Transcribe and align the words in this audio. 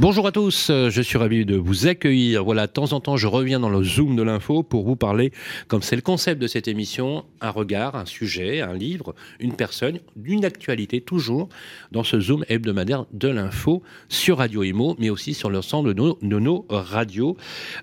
Bonjour 0.00 0.26
à 0.26 0.32
tous, 0.32 0.70
euh, 0.70 0.88
je 0.88 1.02
suis 1.02 1.18
ravi 1.18 1.44
de 1.44 1.56
vous 1.56 1.86
accueillir. 1.86 2.42
Voilà, 2.42 2.66
de 2.66 2.72
temps 2.72 2.94
en 2.94 3.00
temps, 3.00 3.18
je 3.18 3.26
reviens 3.26 3.60
dans 3.60 3.68
le 3.68 3.84
Zoom 3.84 4.16
de 4.16 4.22
l'info 4.22 4.62
pour 4.62 4.82
vous 4.82 4.96
parler, 4.96 5.30
comme 5.68 5.82
c'est 5.82 5.94
le 5.94 6.00
concept 6.00 6.40
de 6.40 6.46
cette 6.46 6.68
émission, 6.68 7.26
un 7.42 7.50
regard, 7.50 7.96
un 7.96 8.06
sujet, 8.06 8.62
un 8.62 8.72
livre, 8.72 9.14
une 9.40 9.52
personne, 9.52 9.98
d'une 10.16 10.46
actualité, 10.46 11.02
toujours 11.02 11.50
dans 11.92 12.02
ce 12.02 12.18
Zoom 12.18 12.46
hebdomadaire 12.48 13.04
de 13.12 13.28
l'info 13.28 13.82
sur 14.08 14.38
Radio 14.38 14.62
Imo, 14.62 14.96
mais 14.98 15.10
aussi 15.10 15.34
sur 15.34 15.50
l'ensemble 15.50 15.92
de 15.92 16.38
nos, 16.38 16.66
radios. 16.70 17.36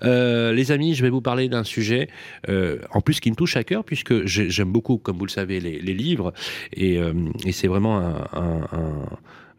Euh, 0.03 0.53
les 0.53 0.71
amis, 0.71 0.95
je 0.95 1.03
vais 1.03 1.11
vous 1.11 1.21
parler 1.21 1.49
d'un 1.49 1.63
sujet, 1.63 2.09
euh, 2.49 2.79
en 2.95 3.01
plus 3.01 3.19
qui 3.19 3.29
me 3.29 3.35
touche 3.35 3.57
à 3.57 3.63
cœur, 3.63 3.83
puisque 3.83 4.25
j'aime 4.25 4.71
beaucoup, 4.71 4.97
comme 4.97 5.19
vous 5.19 5.25
le 5.27 5.31
savez, 5.31 5.59
les, 5.59 5.93
livres, 5.93 6.33
et, 6.75 6.99
c'est 7.51 7.67
vraiment 7.67 7.99
un 7.99 8.61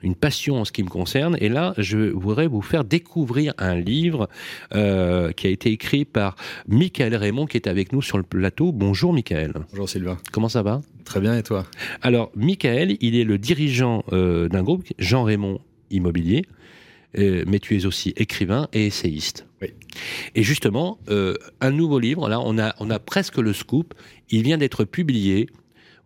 une 0.03 0.15
passion 0.15 0.61
en 0.61 0.65
ce 0.65 0.73
qui 0.73 0.83
me 0.83 0.89
concerne. 0.89 1.37
Et 1.41 1.49
là, 1.49 1.75
je 1.77 2.11
voudrais 2.11 2.47
vous 2.47 2.63
faire 2.63 2.85
découvrir 2.85 3.55
un 3.59 3.75
livre 3.75 4.29
euh, 4.75 5.33
qui 5.33 5.47
a 5.47 5.51
été 5.51 5.71
écrit 5.71 6.05
par 6.05 6.37
Michael 6.67 7.15
Raymond, 7.15 7.47
qui 7.47 7.57
est 7.57 7.67
avec 7.67 7.93
nous 7.93 8.03
sur 8.03 8.19
le 8.19 8.25
plateau. 8.25 8.73
Bonjour 8.73 9.13
Michael. 9.13 9.53
Bonjour 9.71 9.89
Sylvain. 9.89 10.19
Comment 10.33 10.49
ça 10.49 10.63
va? 10.63 10.81
Très 11.05 11.21
bien, 11.21 11.37
et 11.37 11.43
toi? 11.43 11.65
Alors, 12.03 12.31
Michael, 12.37 12.97
il 13.01 13.17
est 13.17 13.25
le 13.25 13.39
dirigeant 13.39 14.05
euh, 14.13 14.49
d'un 14.49 14.63
groupe, 14.63 14.85
Jean 14.99 15.25
Raymond 15.25 15.61
Immobilier. 15.91 16.45
Euh, 17.17 17.43
mais 17.47 17.59
tu 17.59 17.75
es 17.75 17.87
aussi 17.87 18.13
écrivain 18.17 18.69
et 18.75 18.85
essayiste. 18.85 19.47
Oui. 19.63 19.69
Et 20.35 20.43
justement, 20.43 20.99
un 21.09 21.71
nouveau 21.71 21.99
livre, 21.99 22.29
là, 22.29 22.39
on 22.39 22.59
a, 22.59 22.75
on 22.81 22.91
a 22.91 22.99
presque 22.99 23.39
le 23.39 23.55
scoop. 23.55 23.95
Il 24.29 24.43
vient 24.43 24.59
d'être 24.59 24.85
publié 24.85 25.49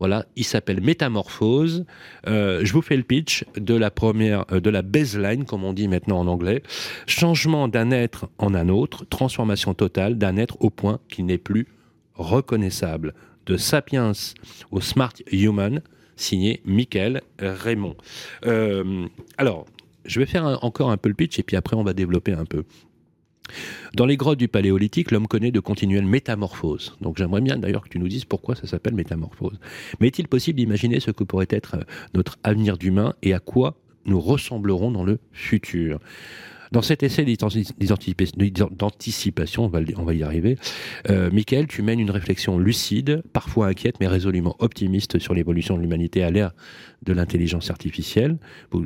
voilà, 0.03 0.27
il 0.35 0.43
s'appelle 0.43 0.81
Métamorphose. 0.81 1.85
Euh, 2.27 2.65
je 2.65 2.73
vous 2.73 2.83
fais 2.83 2.97
le 2.97 3.05
pitch 3.05 3.45
de 3.55 3.77
la 3.77 3.93
première, 3.93 4.45
euh, 4.51 4.59
de 4.59 4.69
la 4.69 4.83
baseline, 4.83 5.45
comme 5.45 5.63
on 5.63 5.73
dit 5.73 5.87
maintenant 5.87 6.19
en 6.19 6.27
anglais. 6.27 6.65
Changement 7.07 7.69
d'un 7.69 7.93
être 7.93 8.29
en 8.39 8.53
un 8.53 8.69
autre, 8.69 9.05
transformation 9.05 9.75
totale 9.75 10.19
d'un 10.19 10.39
être 10.39 10.57
au 10.59 10.71
point 10.71 10.99
qu'il 11.09 11.27
n'est 11.27 11.39
plus 11.39 11.69
reconnaissable. 12.17 13.15
De 13.47 13.57
Sapiens 13.57 14.11
au 14.73 14.81
Smart 14.81 15.13
Human, 15.31 15.83
signé 16.17 16.63
Michael 16.65 17.21
Raymond. 17.39 17.95
Euh, 18.45 19.07
alors, 19.39 19.67
je 20.05 20.19
vais 20.19 20.27
faire 20.27 20.65
encore 20.65 20.91
un 20.91 20.97
peu 20.97 21.11
le 21.11 21.15
pitch 21.15 21.39
et 21.39 21.45
puis 21.45 21.57
après 21.57 21.77
on 21.77 21.85
va 21.85 21.93
développer 21.93 22.33
un 22.33 22.45
peu. 22.45 22.65
Dans 23.95 24.07
les 24.07 24.17
grottes 24.17 24.39
du 24.39 24.49
Paléolithique, 24.49 25.11
l'homme 25.11 25.27
connaît 25.27 25.51
de 25.51 25.61
continuelles 25.61 26.07
métamorphoses. 26.07 26.97
Donc 27.01 27.19
j'aimerais 27.19 27.41
bien 27.41 27.59
d'ailleurs 27.59 27.83
que 27.83 27.89
tu 27.89 27.99
nous 27.99 28.09
dises 28.09 28.25
pourquoi 28.25 28.55
ça 28.55 28.67
s'appelle 28.67 28.95
métamorphose. 28.95 29.59
Mais 30.01 30.09
est-il 30.09 30.29
possible 30.29 30.59
d'imaginer 30.59 31.01
ce 31.01 31.11
que 31.11 31.25
pourrait 31.25 31.49
être 31.51 31.77
notre 32.15 32.39
avenir 32.43 32.79
d'humain 32.79 33.15
et 33.23 33.35
à 33.35 33.41
quoi 33.41 33.77
nous 34.05 34.21
ressemblerons 34.21 34.91
dans 34.91 35.05
le 35.05 35.19
futur? 35.33 35.99
Dans 36.73 36.83
cet 36.83 37.03
essai 37.03 37.27
d'anticipation, 37.27 39.65
on, 39.65 40.05
va, 40.05 40.15
y 40.15 40.23
arriver, 40.23 40.57
euh, 41.11 41.31
Michael, 41.31 41.67
tu 41.67 41.83
mènes 41.83 42.01
une 42.01 42.11
réflexion 42.11 42.59
lucide, 42.59 43.23
parfois 43.35 43.69
inquiète, 43.69 43.97
mais 44.01 44.09
résolument 44.09 44.57
optimiste 44.59 45.19
sur 45.19 45.35
l'évolution 45.35 45.77
de 45.77 45.83
l'humanité 45.83 46.23
à 46.23 46.31
l'ère 46.31 46.53
de 47.03 47.13
l'intelligence 47.13 47.71
artificielle. 47.71 48.39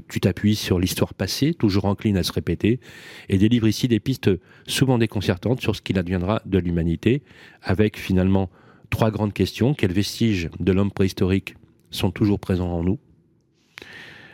Tu 0.08 0.18
t'appuies 0.18 0.56
sur 0.56 0.80
l'histoire 0.80 1.14
passée, 1.14 1.54
toujours 1.54 1.84
encline 1.84 2.16
à 2.16 2.24
se 2.24 2.32
répéter, 2.32 2.80
et 3.28 3.38
délivres 3.38 3.68
ici 3.68 3.86
des 3.86 4.00
pistes 4.00 4.30
souvent 4.66 4.98
déconcertantes 4.98 5.60
sur 5.60 5.76
ce 5.76 5.80
qu'il 5.80 5.98
adviendra 5.98 6.42
de 6.44 6.58
l'humanité, 6.58 7.22
avec 7.62 7.98
finalement 7.98 8.50
trois 8.90 9.12
grandes 9.12 9.32
questions. 9.32 9.74
Quels 9.74 9.92
vestiges 9.92 10.50
de 10.58 10.72
l'homme 10.72 10.90
préhistorique 10.90 11.54
sont 11.92 12.10
toujours 12.10 12.40
présents 12.40 12.72
en 12.72 12.82
nous? 12.82 12.98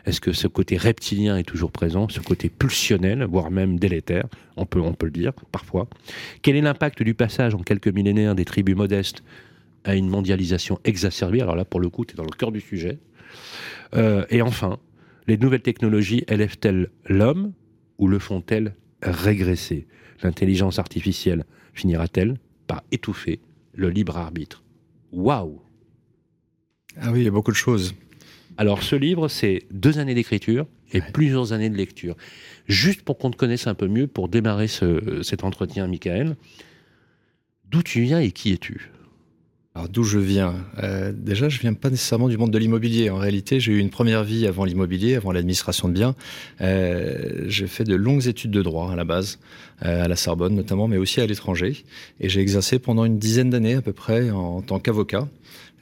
Est-ce 0.05 0.21
que 0.21 0.33
ce 0.33 0.49
côté 0.49 0.77
reptilien 0.77 1.37
est 1.37 1.45
toujours 1.45 1.71
présent, 1.71 2.09
ce 2.09 2.21
côté 2.21 2.49
pulsionnel, 2.49 3.25
voire 3.25 3.51
même 3.51 3.79
délétère 3.79 4.27
on 4.57 4.67
peut, 4.67 4.81
le 4.81 5.11
dire 5.11 5.33
parfois. 5.53 5.89
Quel 6.43 6.57
est 6.57 6.61
l'impact 6.61 7.03
du 7.03 7.15
passage 7.15 7.55
en 7.55 7.59
quelques 7.59 7.89
millénaires 7.89 8.35
des 8.35 8.45
tribus 8.45 8.77
modestes 8.77 9.23
à 9.85 9.95
une 9.95 10.09
mondialisation 10.09 10.79
exacerbée? 10.85 11.41
Alors 11.41 11.57
là, 11.57 11.65
pour 11.65 11.81
le 11.81 11.89
coup, 11.89 12.05
tu 12.05 12.15
es 12.15 12.17
dans 12.17 12.25
le 12.25 12.37
cœur 12.37 12.53
du 12.53 12.61
sujet. 12.61 12.99
Euh, 13.95 14.25
et 14.31 14.43
enfin, 14.43 14.79
les 15.27 15.39
nouvelles 15.39 15.63
technologies 15.63 16.25
élèvent-elles 16.29 16.91
l'homme 17.07 17.53
ou 17.99 18.09
le 18.09 18.19
font-elles 18.19 18.75
régresser? 19.03 19.87
L'intelligence 20.23 20.79
artificielle 20.79 21.45
finira-t-elle 21.75 22.39
par 22.67 22.83
étouffer 22.93 23.41
le 23.75 23.89
libre 23.91 24.17
arbitre? 24.17 24.63
Waouh 25.13 25.61
Ah 27.01 27.11
oui, 27.13 27.21
il 27.21 27.25
y 27.25 27.29
a 27.29 27.33
beaucoup 27.33 27.51
de 27.51 27.57
choses. 27.57 27.95
Alors 28.57 28.83
ce 28.83 28.97
livre, 28.97 29.29
c'est 29.29 29.63
deux 29.71 29.99
années 29.99 30.15
d'écriture 30.15 30.67
et 30.93 31.01
ouais. 31.01 31.07
plusieurs 31.13 31.53
années 31.53 31.71
de 31.71 31.77
lecture. 31.77 32.17
Juste 32.67 33.03
pour 33.03 33.19
qu'on 33.19 33.31
te 33.31 33.37
connaisse 33.37 33.67
un 33.67 33.75
peu 33.75 33.89
mieux, 33.89 34.07
pour 34.07 34.29
démarrer 34.29 34.69
ce, 34.69 35.23
cet 35.23 35.45
entretien, 35.45 35.87
Michael, 35.87 36.37
d'où 37.71 37.83
tu 37.83 38.03
viens 38.03 38.21
et 38.21 38.31
qui 38.31 38.53
es-tu? 38.53 38.91
Alors 39.75 39.89
d'où 39.89 40.05
je 40.05 40.19
viens? 40.19 40.55
Euh, 40.83 41.13
Déjà, 41.17 41.49
je 41.49 41.59
viens 41.59 41.73
pas 41.73 41.89
nécessairement 41.89 42.29
du 42.29 42.37
monde 42.37 42.51
de 42.51 42.59
l'immobilier. 42.59 43.09
En 43.09 43.17
réalité, 43.17 43.59
j'ai 43.59 43.73
eu 43.73 43.79
une 43.79 43.89
première 43.89 44.23
vie 44.23 44.47
avant 44.47 44.67
l'immobilier, 44.67 45.15
avant 45.15 45.33
l'administration 45.33 45.89
de 45.89 45.95
biens. 45.95 46.15
Euh, 46.61 47.45
j'ai 47.47 47.67
fait 47.67 47.85
de 47.85 47.95
longues 47.95 48.27
études 48.27 48.51
de 48.51 48.61
droit 48.61 48.93
à 48.93 48.97
la 48.97 49.05
base, 49.05 49.39
euh, 49.83 50.05
à 50.05 50.09
la 50.09 50.17
Sorbonne 50.17 50.55
notamment, 50.55 50.89
mais 50.89 50.99
aussi 50.99 51.23
à 51.23 51.27
l'étranger. 51.27 51.85
Et 52.21 52.29
j'ai 52.29 52.43
exercé 52.43 52.79
pendant 52.79 53.07
une 53.07 53.19
dizaine 53.19 53.49
d'années 53.49 53.75
à 53.75 53.81
peu 53.81 53.95
près 53.95 54.31
en, 54.31 54.61
tant 54.61 54.79
qu'avocat. 54.79 55.27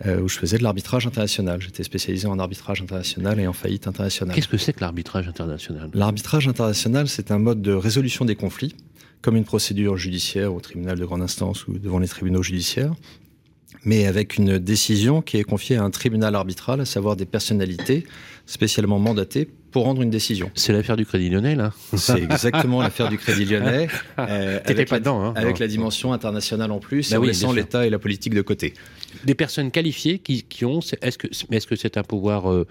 Euh, 0.06 0.22
où 0.22 0.28
je 0.28 0.38
faisais 0.38 0.56
de 0.56 0.62
l'arbitrage 0.62 1.06
international. 1.06 1.60
J'étais 1.60 1.82
spécialisé 1.82 2.26
en 2.26 2.38
arbitrage 2.38 2.80
international 2.80 3.38
et 3.38 3.46
en 3.46 3.52
faillite 3.52 3.86
internationale. 3.86 4.34
Qu'est-ce 4.34 4.48
que 4.48 4.56
c'est 4.56 4.72
que 4.72 4.80
l'arbitrage 4.80 5.28
international? 5.28 5.90
L'arbitrage 5.92 6.48
international, 6.48 7.06
c'est 7.06 7.30
un 7.30 7.38
mode 7.38 7.60
de 7.60 7.72
résolution 7.72 8.24
des 8.24 8.34
conflits, 8.34 8.74
comme 9.20 9.36
une 9.36 9.44
procédure 9.44 9.98
judiciaire 9.98 10.54
au 10.54 10.60
tribunal 10.60 10.98
de 10.98 11.04
grande 11.04 11.20
instance 11.20 11.68
ou 11.68 11.78
devant 11.78 11.98
les 11.98 12.08
tribunaux 12.08 12.42
judiciaires, 12.42 12.94
mais 13.84 14.06
avec 14.06 14.38
une 14.38 14.58
décision 14.58 15.20
qui 15.20 15.36
est 15.36 15.44
confiée 15.44 15.76
à 15.76 15.82
un 15.82 15.90
tribunal 15.90 16.34
arbitral, 16.34 16.80
à 16.80 16.86
savoir 16.86 17.14
des 17.14 17.26
personnalités 17.26 18.06
spécialement 18.46 18.98
mandatées 18.98 19.50
pour 19.70 19.84
rendre 19.84 20.02
une 20.02 20.10
décision. 20.10 20.50
C'est 20.54 20.72
l'affaire 20.72 20.96
du 20.96 21.06
Crédit 21.06 21.30
Lyonnais, 21.30 21.54
là 21.54 21.72
C'est 21.94 22.22
exactement 22.22 22.82
l'affaire 22.82 23.08
du 23.08 23.18
Crédit 23.18 23.44
Lyonnais, 23.44 23.88
euh, 24.18 24.60
avec, 24.64 24.88
pas 24.88 24.96
la, 24.96 25.00
dedans, 25.00 25.24
hein, 25.24 25.32
avec 25.36 25.58
la 25.58 25.66
dimension 25.66 26.12
internationale 26.12 26.72
en 26.72 26.78
plus, 26.78 27.10
bah 27.10 27.16
et 27.16 27.18
en 27.18 27.20
oui, 27.22 27.28
laissant 27.28 27.52
l'État 27.52 27.86
et 27.86 27.90
la 27.90 27.98
politique 27.98 28.34
de 28.34 28.42
côté. 28.42 28.74
Des 29.24 29.34
personnes 29.34 29.70
qualifiées 29.70 30.18
qui, 30.18 30.44
qui 30.44 30.64
ont, 30.64 30.80
est-ce 31.02 31.18
que, 31.18 31.26
est-ce 31.26 31.66
que 31.66 31.76
c'est 31.76 31.96
un 31.96 32.02
pouvoir, 32.02 32.50
euh, 32.50 32.66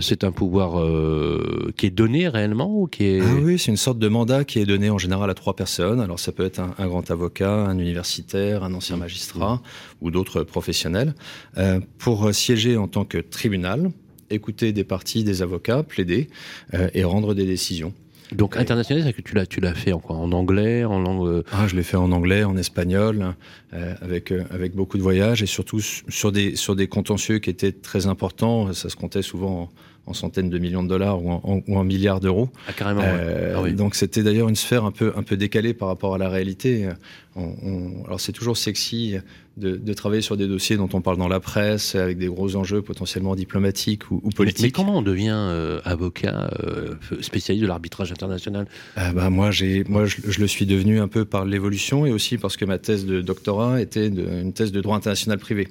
c'est 0.00 0.24
un 0.24 0.32
pouvoir 0.32 0.78
euh, 0.78 1.72
qui 1.76 1.86
est 1.86 1.90
donné 1.90 2.28
réellement 2.28 2.80
ou 2.80 2.86
qui 2.86 3.04
est 3.04 3.20
ah 3.20 3.34
Oui, 3.42 3.58
c'est 3.58 3.70
une 3.70 3.76
sorte 3.76 3.98
de 3.98 4.08
mandat 4.08 4.44
qui 4.44 4.58
est 4.58 4.66
donné 4.66 4.90
en 4.90 4.98
général 4.98 5.30
à 5.30 5.34
trois 5.34 5.56
personnes. 5.56 6.00
Alors 6.00 6.18
ça 6.18 6.32
peut 6.32 6.44
être 6.44 6.60
un, 6.60 6.74
un 6.78 6.86
grand 6.86 7.10
avocat, 7.10 7.52
un 7.52 7.78
universitaire, 7.78 8.64
un 8.64 8.74
ancien 8.74 8.96
magistrat 8.96 9.56
mmh. 9.56 9.60
ou 10.02 10.10
d'autres 10.10 10.42
professionnels 10.42 11.14
euh, 11.58 11.80
pour 11.98 12.34
siéger 12.34 12.76
en 12.76 12.88
tant 12.88 13.04
que 13.04 13.18
tribunal 13.18 13.90
écouter 14.32 14.72
des 14.72 14.84
parties, 14.84 15.24
des 15.24 15.42
avocats, 15.42 15.82
plaider 15.82 16.28
euh, 16.74 16.88
et 16.94 17.04
rendre 17.04 17.34
des 17.34 17.44
décisions. 17.46 17.92
Donc 18.32 18.56
international, 18.56 19.04
c'est 19.06 19.12
que 19.12 19.20
tu 19.20 19.34
l'as, 19.34 19.44
tu 19.44 19.60
l'as 19.60 19.74
fait 19.74 19.92
en 19.92 19.98
quoi? 19.98 20.16
En 20.16 20.32
anglais, 20.32 20.84
en 20.84 20.98
langue. 21.00 21.26
euh, 21.28 21.42
Ah, 21.52 21.66
je 21.68 21.76
l'ai 21.76 21.82
fait 21.82 21.98
en 21.98 22.10
anglais, 22.12 22.44
en 22.44 22.56
espagnol, 22.56 23.34
euh, 23.74 23.94
avec 24.00 24.32
euh, 24.32 24.44
avec 24.50 24.74
beaucoup 24.74 24.96
de 24.96 25.02
voyages 25.02 25.42
et 25.42 25.46
surtout 25.46 25.80
sur 25.80 26.32
des 26.32 26.56
sur 26.56 26.74
des 26.74 26.86
contentieux 26.88 27.40
qui 27.40 27.50
étaient 27.50 27.72
très 27.72 28.06
importants. 28.06 28.72
Ça 28.72 28.88
se 28.88 28.96
comptait 28.96 29.20
souvent 29.20 29.70
en, 30.06 30.10
en 30.10 30.14
centaines 30.14 30.48
de 30.48 30.58
millions 30.58 30.82
de 30.82 30.88
dollars 30.88 31.22
ou 31.22 31.30
en, 31.30 31.62
ou 31.68 31.76
en 31.76 31.84
milliards 31.84 32.20
d'euros. 32.20 32.48
Ah, 32.68 32.72
carrément. 32.72 33.02
Euh, 33.04 33.52
Ah 33.58 33.60
oui. 33.60 33.74
Donc 33.74 33.94
c'était 33.94 34.22
d'ailleurs 34.22 34.48
une 34.48 34.56
sphère 34.56 34.86
un 34.86 34.92
peu 34.92 35.12
un 35.14 35.22
peu 35.22 35.36
décalée 35.36 35.74
par 35.74 35.88
rapport 35.88 36.14
à 36.14 36.18
la 36.18 36.30
réalité. 36.30 36.88
On, 37.36 37.52
on- 37.62 38.04
alors 38.06 38.18
c'est 38.20 38.32
toujours 38.32 38.56
sexy 38.56 39.16
de, 39.56 39.76
de 39.76 39.92
travailler 39.92 40.22
sur 40.22 40.36
des 40.36 40.46
dossiers 40.46 40.76
dont 40.76 40.88
on 40.92 41.00
parle 41.00 41.18
dans 41.18 41.28
la 41.28 41.40
presse 41.40 41.94
avec 41.94 42.18
des 42.18 42.26
gros 42.26 42.56
enjeux 42.56 42.82
potentiellement 42.82 43.34
diplomatiques 43.34 44.10
ou, 44.10 44.20
politiques. 44.30 44.64
mais 44.64 44.70
comment 44.70 44.98
on 44.98 45.02
devient 45.02 45.34
euh, 45.34 45.80
avocat 45.84 46.50
euh, 46.64 46.94
spécialiste 47.20 47.62
de 47.62 47.68
l'arbitrage 47.68 48.10
international? 48.12 48.66
Ah 48.96 49.12
bah 49.12 49.30
moi, 49.30 49.50
moi, 49.88 50.06
je, 50.06 50.16
je 50.26 50.40
le 50.40 50.46
suis 50.46 50.66
devenu 50.66 51.00
un 51.00 51.08
peu 51.08 51.24
par 51.24 51.44
l'évolution 51.44 52.06
et 52.06 52.12
aussi 52.12 52.38
parce 52.38 52.56
que 52.56 52.64
ma 52.64 52.78
thèse 52.78 53.04
de 53.04 53.20
doctorat 53.20 53.82
était 53.82 54.10
de, 54.10 54.22
une 54.22 54.52
thèse 54.52 54.72
de 54.72 54.80
droit 54.80 54.96
international 54.96 55.38
privé. 55.38 55.68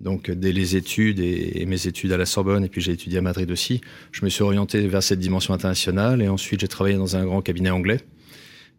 Donc, 0.00 0.30
dès 0.30 0.52
les 0.52 0.76
études 0.76 1.20
et, 1.20 1.60
et, 1.60 1.66
mes 1.66 1.86
études 1.86 2.12
à 2.12 2.16
la 2.16 2.24
Sorbonne, 2.24 2.64
et 2.64 2.68
puis 2.68 2.80
j'ai 2.80 2.92
étudié 2.92 3.18
à 3.18 3.20
Madrid 3.20 3.50
aussi, 3.50 3.82
je 4.12 4.24
me 4.24 4.30
suis 4.30 4.42
orienté 4.42 4.86
vers 4.88 5.02
cette 5.02 5.18
dimension 5.18 5.52
internationale. 5.52 6.22
Et 6.22 6.28
ensuite, 6.28 6.60
j'ai 6.60 6.68
travaillé 6.68 6.96
dans 6.96 7.16
un 7.16 7.26
grand 7.26 7.42
cabinet 7.42 7.68
anglais. 7.68 8.00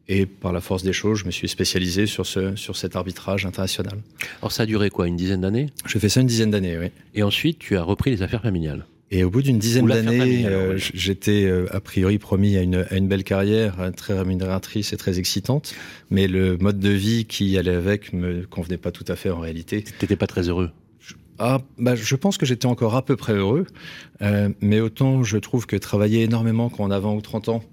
Et 0.07 0.25
par 0.25 0.51
la 0.51 0.61
force 0.61 0.83
des 0.83 0.93
choses, 0.93 1.19
je 1.19 1.25
me 1.25 1.31
suis 1.31 1.47
spécialisé 1.47 2.05
sur, 2.05 2.25
ce, 2.25 2.55
sur 2.55 2.75
cet 2.75 2.95
arbitrage 2.95 3.45
international. 3.45 3.99
Alors 4.41 4.51
ça 4.51 4.63
a 4.63 4.65
duré 4.65 4.89
quoi 4.89 5.07
Une 5.07 5.15
dizaine 5.15 5.41
d'années? 5.41 5.67
J'ai 5.85 5.99
fait 5.99 6.09
ça 6.09 6.21
une 6.21 6.27
dizaine 6.27 6.51
d'années, 6.51 6.77
oui. 6.77 6.87
Et 7.13 7.23
ensuite, 7.23 7.59
tu 7.59 7.77
as 7.77 7.83
repris 7.83 8.11
les 8.11 8.21
affaires 8.21 8.41
familiales. 8.41 8.85
Et 9.13 9.25
au 9.25 9.29
bout 9.29 9.41
d'une 9.41 9.59
dizaine 9.59 9.87
d'années, 9.87 10.45
euh, 10.45 10.77
j'étais 10.77 11.43
euh, 11.43 11.67
a 11.71 11.81
priori 11.81 12.17
promis 12.17 12.55
à 12.55 12.61
une, 12.61 12.85
à 12.89 12.95
une 12.95 13.09
belle 13.09 13.25
carrière, 13.25 13.79
euh, 13.81 13.91
très 13.91 14.17
rémunératrice 14.17 14.93
et 14.93 14.97
très 14.97 15.19
excitante, 15.19 15.75
mais 16.09 16.27
le 16.27 16.57
mode 16.57 16.79
de 16.79 16.89
vie 16.89 17.25
qui 17.25 17.57
allait 17.57 17.75
avec 17.75 18.13
me 18.13 18.45
convenait 18.45 18.77
pas 18.77 18.91
tout 18.91 19.05
à 19.09 19.17
fait 19.17 19.29
en 19.29 19.39
réalité. 19.39 19.83
T'étais 19.99 20.15
pas 20.15 20.27
très 20.27 20.47
heureux? 20.47 20.71
Ah, 21.43 21.59
bah, 21.79 21.95
je 21.95 22.15
pense 22.15 22.37
que 22.37 22.45
j'étais 22.45 22.67
encore 22.67 22.95
à 22.95 23.03
peu 23.03 23.15
près 23.15 23.33
heureux, 23.33 23.65
euh, 24.21 24.49
mais 24.61 24.79
autant 24.79 25.23
je 25.23 25.39
trouve 25.39 25.65
que 25.65 25.75
travailler 25.75 26.21
énormément 26.21 26.69
quand 26.69 26.83
on 26.83 26.91
a 26.91 26.99
20 26.99 27.13
ou 27.13 27.21
30 27.21 27.49
ans, 27.49 27.63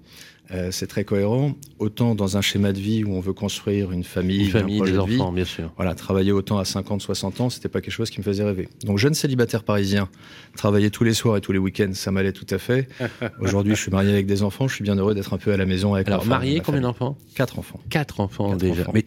euh, 0.51 0.71
c'est 0.71 0.87
très 0.87 1.03
cohérent. 1.03 1.53
Autant 1.77 2.15
dans 2.15 2.37
un 2.37 2.41
schéma 2.41 2.73
de 2.73 2.79
vie 2.79 3.03
où 3.03 3.11
on 3.11 3.19
veut 3.19 3.33
construire 3.33 3.91
une 3.91 4.03
famille, 4.03 4.45
une 4.45 4.51
famille, 4.51 4.81
des 4.81 4.97
enfants, 4.97 5.31
bien 5.31 5.45
sûr. 5.45 5.71
Voilà, 5.75 5.95
travailler 5.95 6.31
autant 6.31 6.57
à 6.57 6.65
50, 6.65 7.01
60 7.01 7.41
ans, 7.41 7.49
c'était 7.49 7.69
pas 7.69 7.81
quelque 7.81 7.93
chose 7.93 8.09
qui 8.09 8.19
me 8.19 8.23
faisait 8.23 8.43
rêver. 8.43 8.67
Donc, 8.83 8.97
jeune 8.97 9.13
célibataire 9.13 9.63
parisien, 9.63 10.09
travailler 10.55 10.89
tous 10.89 11.03
les 11.03 11.13
soirs 11.13 11.37
et 11.37 11.41
tous 11.41 11.51
les 11.51 11.59
week-ends, 11.59 11.93
ça 11.93 12.11
m'allait 12.11 12.33
tout 12.33 12.47
à 12.49 12.57
fait. 12.57 12.87
Aujourd'hui, 13.39 13.75
je 13.75 13.81
suis 13.81 13.91
marié 13.91 14.11
avec 14.11 14.25
des 14.25 14.43
enfants, 14.43 14.67
je 14.67 14.75
suis 14.75 14.83
bien 14.83 14.95
heureux 14.95 15.13
d'être 15.13 15.33
un 15.33 15.37
peu 15.37 15.51
à 15.51 15.57
la 15.57 15.65
maison 15.65 15.93
avec 15.93 16.07
Alors, 16.07 16.25
marié, 16.25 16.61
combien 16.65 16.81
d'enfants? 16.81 17.17
Quatre 17.35 17.59
enfants. 17.59 17.79
Quatre 17.89 18.19
enfants 18.19 18.55
déjà. 18.55 18.85
Mais 18.93 19.05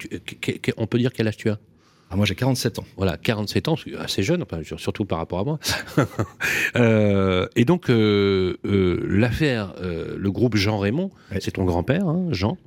on 0.76 0.86
peut 0.86 0.98
dire 0.98 1.12
quel 1.12 1.28
âge 1.28 1.36
tu 1.36 1.50
as? 1.50 1.58
Ah, 2.12 2.16
moi, 2.16 2.26
j'ai 2.26 2.34
47 2.34 2.78
ans. 2.78 2.84
Voilà, 2.98 3.16
47 3.16 3.68
ans, 3.68 3.76
assez 3.98 4.22
jeune, 4.22 4.42
enfin, 4.42 4.60
surtout 4.76 5.06
par 5.06 5.16
rapport 5.16 5.38
à 5.38 5.44
moi. 5.44 5.58
euh, 6.76 7.48
et 7.56 7.64
donc, 7.64 7.88
euh, 7.88 8.58
euh, 8.66 9.02
l'affaire, 9.08 9.72
le 9.80 10.30
groupe 10.30 10.56
Jean 10.56 10.78
Raymond, 10.78 11.10
c'est 11.40 11.52
ton 11.52 11.64
grand-père, 11.64 12.06
hein, 12.06 12.26
Jean 12.30 12.58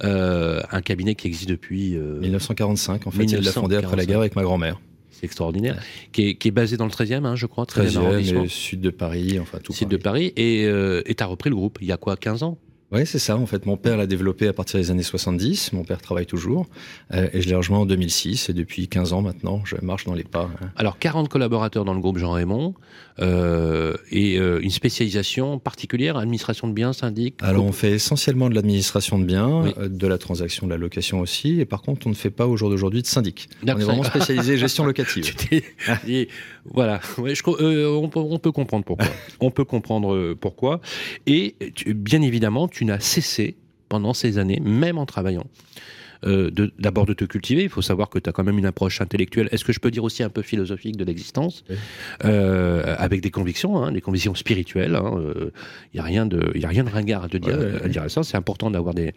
un 0.00 0.82
cabinet 0.82 1.16
qui 1.16 1.26
existe 1.26 1.48
depuis... 1.48 1.96
1945, 1.96 3.08
en 3.08 3.10
fait, 3.10 3.24
il 3.24 3.40
l'a 3.40 3.50
fondé 3.50 3.74
après 3.74 3.96
la 3.96 4.06
guerre 4.06 4.20
avec 4.20 4.36
ma 4.36 4.42
grand-mère. 4.42 4.80
C'est 5.10 5.24
extraordinaire. 5.24 5.82
Qui, 6.12 6.28
est, 6.28 6.34
qui, 6.34 6.48
est, 6.48 6.52
basé 6.52 6.76
dans 6.76 6.84
le 6.84 6.90
13e, 6.90 7.24
hein, 7.24 7.34
je 7.34 7.46
crois, 7.46 7.64
13e, 7.64 8.20
13e 8.20 8.48
sud 8.48 8.82
de 8.82 8.90
Paris, 8.90 9.38
enfin 9.40 9.58
tout 9.62 9.72
Sud 9.72 9.88
de 9.88 9.96
Paris. 9.96 10.32
Et 10.36 10.68
tu 11.16 11.22
as 11.22 11.26
repris 11.26 11.50
le 11.50 11.56
groupe 11.56 11.78
il 11.80 11.88
y 11.88 11.92
a 11.92 11.96
quoi, 11.96 12.16
15 12.16 12.44
ans? 12.44 12.58
Oui, 12.92 13.04
c'est 13.04 13.18
ça. 13.18 13.36
En 13.36 13.46
fait, 13.46 13.66
mon 13.66 13.76
père 13.76 13.96
l'a 13.96 14.06
développé 14.06 14.46
à 14.46 14.52
partir 14.52 14.78
des 14.78 14.90
années 14.90 15.02
70. 15.02 15.72
Mon 15.72 15.82
père 15.82 16.00
travaille 16.00 16.26
toujours. 16.26 16.66
Euh, 17.12 17.28
et 17.32 17.40
je 17.40 17.48
l'ai 17.48 17.56
rejoint 17.56 17.78
en 17.78 17.86
2006. 17.86 18.48
Et 18.48 18.52
depuis 18.52 18.86
15 18.86 19.12
ans 19.12 19.22
maintenant, 19.22 19.62
je 19.64 19.76
marche 19.82 20.04
dans 20.04 20.14
les 20.14 20.24
pas. 20.24 20.48
Hein. 20.62 20.70
Alors, 20.76 20.98
40 20.98 21.28
collaborateurs 21.28 21.84
dans 21.84 21.94
le 21.94 22.00
groupe 22.00 22.18
Jean 22.18 22.32
Raymond. 22.32 22.74
Euh, 23.18 23.96
et 24.10 24.38
euh, 24.38 24.60
une 24.60 24.70
spécialisation 24.70 25.58
particulière, 25.58 26.16
administration 26.16 26.68
de 26.68 26.72
biens, 26.72 26.92
syndic 26.92 27.36
Alors, 27.40 27.64
on 27.64 27.72
fait 27.72 27.92
essentiellement 27.92 28.50
de 28.50 28.54
l'administration 28.54 29.18
de 29.18 29.24
biens, 29.24 29.72
euh, 29.78 29.88
de 29.88 30.06
la 30.06 30.18
transaction, 30.18 30.66
de 30.66 30.72
la 30.72 30.76
location 30.76 31.20
aussi. 31.20 31.60
Et 31.60 31.64
par 31.64 31.82
contre, 31.82 32.06
on 32.06 32.10
ne 32.10 32.14
fait 32.14 32.30
pas 32.30 32.46
au 32.46 32.56
jour 32.56 32.68
d'aujourd'hui 32.68 33.02
de 33.02 33.06
syndic. 33.06 33.48
On 33.62 33.68
est 33.68 33.72
vraiment 33.74 34.02
spécialisé 34.02 34.56
gestion 34.58 34.84
locative. 34.84 35.34
voilà. 36.64 37.00
on, 37.18 37.22
peut, 38.08 38.20
on, 38.20 38.38
peut, 38.38 38.52
comprendre 38.52 38.84
pourquoi. 38.84 39.06
on 39.40 39.50
peut 39.50 39.64
comprendre 39.64 40.34
pourquoi. 40.34 40.80
Et 41.26 41.56
bien 41.86 42.20
évidemment, 42.22 42.68
tu 42.68 42.84
n'as 42.84 43.00
cessé 43.00 43.56
pendant 43.88 44.14
ces 44.14 44.38
années, 44.38 44.60
même 44.60 44.98
en 44.98 45.06
travaillant, 45.06 45.46
euh, 46.24 46.50
d'abord 46.78 47.06
de, 47.06 47.14
te 47.14 47.24
cultiver. 47.24 47.62
Il 47.62 47.68
faut 47.68 47.82
savoir 47.82 48.08
que 48.08 48.18
tu 48.18 48.28
as 48.28 48.32
quand 48.32 48.44
même 48.44 48.58
une 48.58 48.66
approche 48.66 49.00
intellectuelle, 49.00 49.48
est-ce 49.52 49.64
que 49.64 49.72
je 49.72 49.80
peux 49.80 49.90
dire 49.90 50.04
aussi 50.04 50.22
un 50.22 50.28
peu 50.28 50.42
philosophique 50.42 50.96
de 50.96 51.04
l'existence, 51.04 51.64
euh, 52.24 52.94
avec 52.98 53.20
des 53.20 53.30
convictions, 53.30 53.82
hein, 53.82 53.92
des 53.92 54.00
convictions 54.00 54.34
spirituelles. 54.34 54.92
Il 54.92 54.96
hein, 54.96 55.20
n'y 55.94 56.00
euh, 56.00 56.02
a, 56.02 56.02
rien 56.02 56.26
de, 56.26 56.52
a 56.62 56.68
rien 56.68 56.84
de 56.84 56.90
ringard 56.90 57.24
à, 57.24 57.28
te 57.28 57.36
dire, 57.36 57.58
à 57.84 57.88
dire 57.88 58.10
ça. 58.10 58.22
C'est 58.22 58.36
important 58.36 58.70
d'avoir 58.70 58.94
des, 58.94 59.12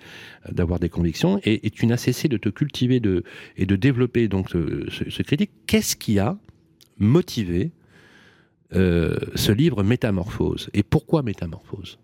d'avoir 0.51 0.79
des 0.79 0.89
convictions. 0.89 1.39
Et, 1.43 1.69
tu 1.69 1.85
n'as 1.85 1.97
cessé 1.97 2.27
de 2.27 2.37
te 2.37 2.49
cultiver 2.49 2.99
de, 2.99 3.23
et 3.57 3.65
de 3.65 3.75
développer 3.75 4.27
donc 4.27 4.49
ce, 4.49 4.87
ce 4.89 5.23
critique. 5.23 5.51
Qu'est-ce 5.67 5.95
qui 5.95 6.19
a 6.19 6.37
motivé 6.97 7.71
ce 8.71 9.51
livre 9.51 9.83
Métamorphose? 9.83 10.69
Et 10.73 10.83
pourquoi 10.83 11.23
Métamorphose? 11.23 11.97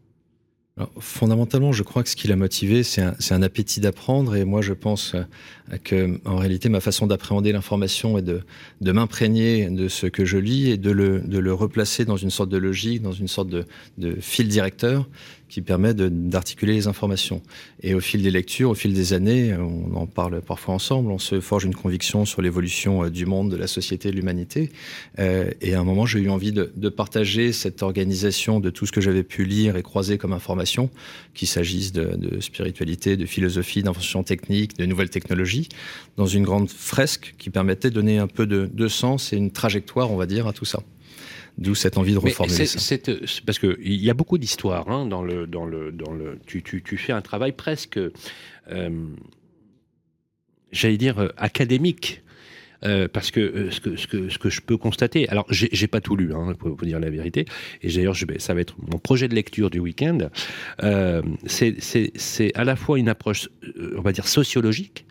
Fondamentalement, 1.00 1.72
je 1.72 1.84
crois 1.84 2.04
que 2.04 2.10
ce 2.10 2.18
qui 2.18 2.28
l'a 2.28 2.36
motivé, 2.36 2.84
c'est 2.84 3.02
un, 3.02 3.42
appétit 3.42 3.80
d'apprendre. 3.80 4.36
Et 4.36 4.44
moi, 4.44 4.62
je 4.62 4.74
pense 4.74 5.16
euh, 5.16 5.78
que, 5.84 6.20
en 6.26 6.36
réalité, 6.36 6.68
ma 6.68 6.82
façon 6.82 7.08
d'appréhender 7.08 7.54
l'information 7.54 8.18
est 8.18 8.22
de, 8.22 8.42
m'imprégner 8.82 9.70
de 9.70 9.88
ce 9.88 10.08
que 10.08 10.26
je 10.26 10.38
lis 10.38 10.70
et 10.70 10.78
de 10.78 10.92
le, 10.92 11.22
de 11.22 11.40
le 11.40 11.54
replacer 11.54 12.04
dans 12.04 12.18
une 12.18 12.30
sorte 12.30 12.50
de 12.50 12.58
logique, 12.58 13.02
dans 13.02 13.14
une 13.14 13.30
sorte 13.30 13.48
de, 13.48 13.66
de 13.98 14.16
fil 14.20 14.50
directeur 14.50 15.08
qui 15.50 15.62
permet 15.62 15.94
d'articuler 15.94 16.74
les 16.74 16.88
informations. 16.88 17.42
Et 17.82 17.94
au 17.94 18.00
fil 18.00 18.22
des 18.22 18.32
lectures, 18.32 18.72
au 18.72 18.76
fil 18.76 18.94
des 18.94 19.14
années, 19.14 19.56
on 19.56 19.96
en 19.96 20.08
parle 20.08 20.42
parfois 20.42 20.76
ensemble, 20.76 21.12
on 21.12 21.20
se 21.20 21.40
forge 21.40 21.66
une 21.66 21.76
conviction 21.76 22.26
sur 22.26 22.42
l'évolution 22.42 23.04
euh, 23.04 23.10
du 23.10 23.26
monde, 23.26 23.52
de 23.52 23.56
la 23.56 23.68
société, 23.68 24.10
de 24.10 24.16
l'humanité. 24.16 24.72
Euh, 25.20 25.50
et 25.62 25.76
à 25.76 25.80
un 25.80 25.84
moment, 25.84 26.06
j'ai 26.06 26.20
eu 26.20 26.30
envie 26.30 26.52
de, 26.52 26.90
partager 26.90 27.52
cette 27.52 27.84
organisation 27.84 28.60
de 28.60 28.70
tout 28.70 28.86
ce 28.86 28.92
que 28.92 29.02
j'avais 29.02 29.24
pu 29.24 29.44
lire 29.44 29.76
et 29.76 29.84
croiser 29.84 30.18
comme 30.18 30.34
information, 30.34 30.90
qu'il 31.34 31.48
s'agisse 31.48 31.92
de, 31.92 32.40
spiritualité, 32.40 33.18
de 33.18 33.26
philosophie, 33.26 33.84
d'invention 33.84 34.24
technique, 34.24 34.78
de 34.78 34.86
nouvelles 34.86 35.10
technologies, 35.10 35.68
dans 36.16 36.28
une 36.28 36.44
grande 36.44 36.70
fresque 36.70 37.36
qui 37.38 37.50
permettait 37.50 37.90
de 37.90 37.96
donner 37.96 38.18
un 38.18 38.28
peu 38.28 38.46
de 38.46 38.88
sens 38.88 39.34
et 39.34 39.38
une 39.38 39.52
trajectoire, 39.52 40.12
on 40.12 40.16
va 40.16 40.26
dire, 40.26 40.48
à 40.48 40.54
tout 40.54 40.66
ça. 40.66 40.80
D'où 41.58 41.74
cette 41.74 41.98
envie 41.98 42.14
de 42.14 42.18
reformuler 42.18 42.66
ça. 42.66 42.98
parce 43.46 43.60
qu'il 43.60 43.96
y 43.96 44.10
a 44.10 44.14
beaucoup 44.14 44.38
d'histoires 44.38 44.90
hein, 44.90 45.06
dans 45.06 45.24
le 45.24 45.48
dans 45.48 45.66
le 45.66 45.92
dans 45.92 46.12
le. 46.12 46.38
Tu, 46.46 46.62
tu, 46.62 46.84
tu 46.84 46.98
fais 46.98 47.14
un 47.14 47.22
travail 47.22 47.54
presque, 47.54 47.98
euh, 47.98 48.90
j'allais 50.72 50.98
dire 50.98 51.20
euh, 51.20 51.30
académique. 51.38 52.22
Euh, 52.84 53.08
parce 53.12 53.32
que, 53.32 53.40
euh, 53.40 53.72
ce 53.72 53.80
que 53.80 53.96
ce 53.96 54.06
que 54.06 54.30
ce 54.30 54.38
que 54.38 54.50
je 54.50 54.62
peux 54.62 54.78
constater, 54.78 55.28
alors 55.30 55.46
j'ai 55.50 55.88
pas 55.88 56.02
tout 56.02 56.16
lu, 56.16 56.34
hein, 56.34 56.54
pour 56.60 56.76
vous 56.76 56.86
dire 56.86 57.00
la 57.00 57.10
vérité, 57.10 57.46
et 57.82 57.88
d'ailleurs 57.88 58.16
ça 58.38 58.54
va 58.54 58.62
être 58.62 58.76
mon 58.92 59.00
projet 59.00 59.28
de 59.28 59.34
lecture 59.34 59.70
du 59.70 59.80
week-end. 59.80 60.30
Euh, 60.84 61.22
c'est 61.46 62.52
à 62.56 62.64
la 62.64 62.76
fois 62.76 63.00
une 63.00 63.10
approche, 63.10 63.50
on 63.98 64.02
va 64.02 64.12
dire 64.12 64.28
sociologique, 64.28 65.06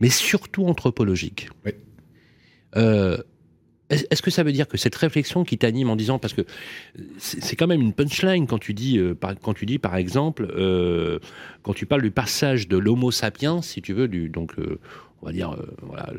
mais 0.00 0.10
surtout 0.10 0.64
anthropologique. 0.66 1.50
Oui. 1.64 1.72
Est-ce 3.88 4.20
que 4.20 4.32
ça 4.32 4.42
veut 4.42 4.50
dire 4.50 4.66
que 4.66 4.76
cette 4.76 4.96
réflexion 4.96 5.44
qui 5.44 5.58
t'anime 5.58 5.90
en 5.90 5.96
disant, 5.96 6.18
parce 6.18 6.34
que 6.34 6.42
c'est 7.18 7.54
quand 7.54 7.68
même 7.68 7.80
une 7.80 7.92
punchline 7.92 8.46
quand 8.48 8.58
tu 8.58 8.74
dis, 8.74 8.98
euh, 8.98 9.14
par, 9.14 9.38
quand 9.38 9.54
tu 9.54 9.64
dis 9.64 9.78
par 9.78 9.94
exemple, 9.96 10.48
euh, 10.56 11.20
quand 11.62 11.72
tu 11.72 11.86
parles 11.86 12.02
du 12.02 12.10
passage 12.10 12.66
de 12.66 12.76
l'Homo 12.76 13.12
sapiens, 13.12 13.62
si 13.62 13.82
tu 13.82 13.92
veux, 13.92 14.08
du, 14.08 14.28
donc 14.28 14.58
euh, 14.58 14.80
on 15.22 15.26
va 15.26 15.32
dire, 15.32 15.56
voilà, 15.82 16.12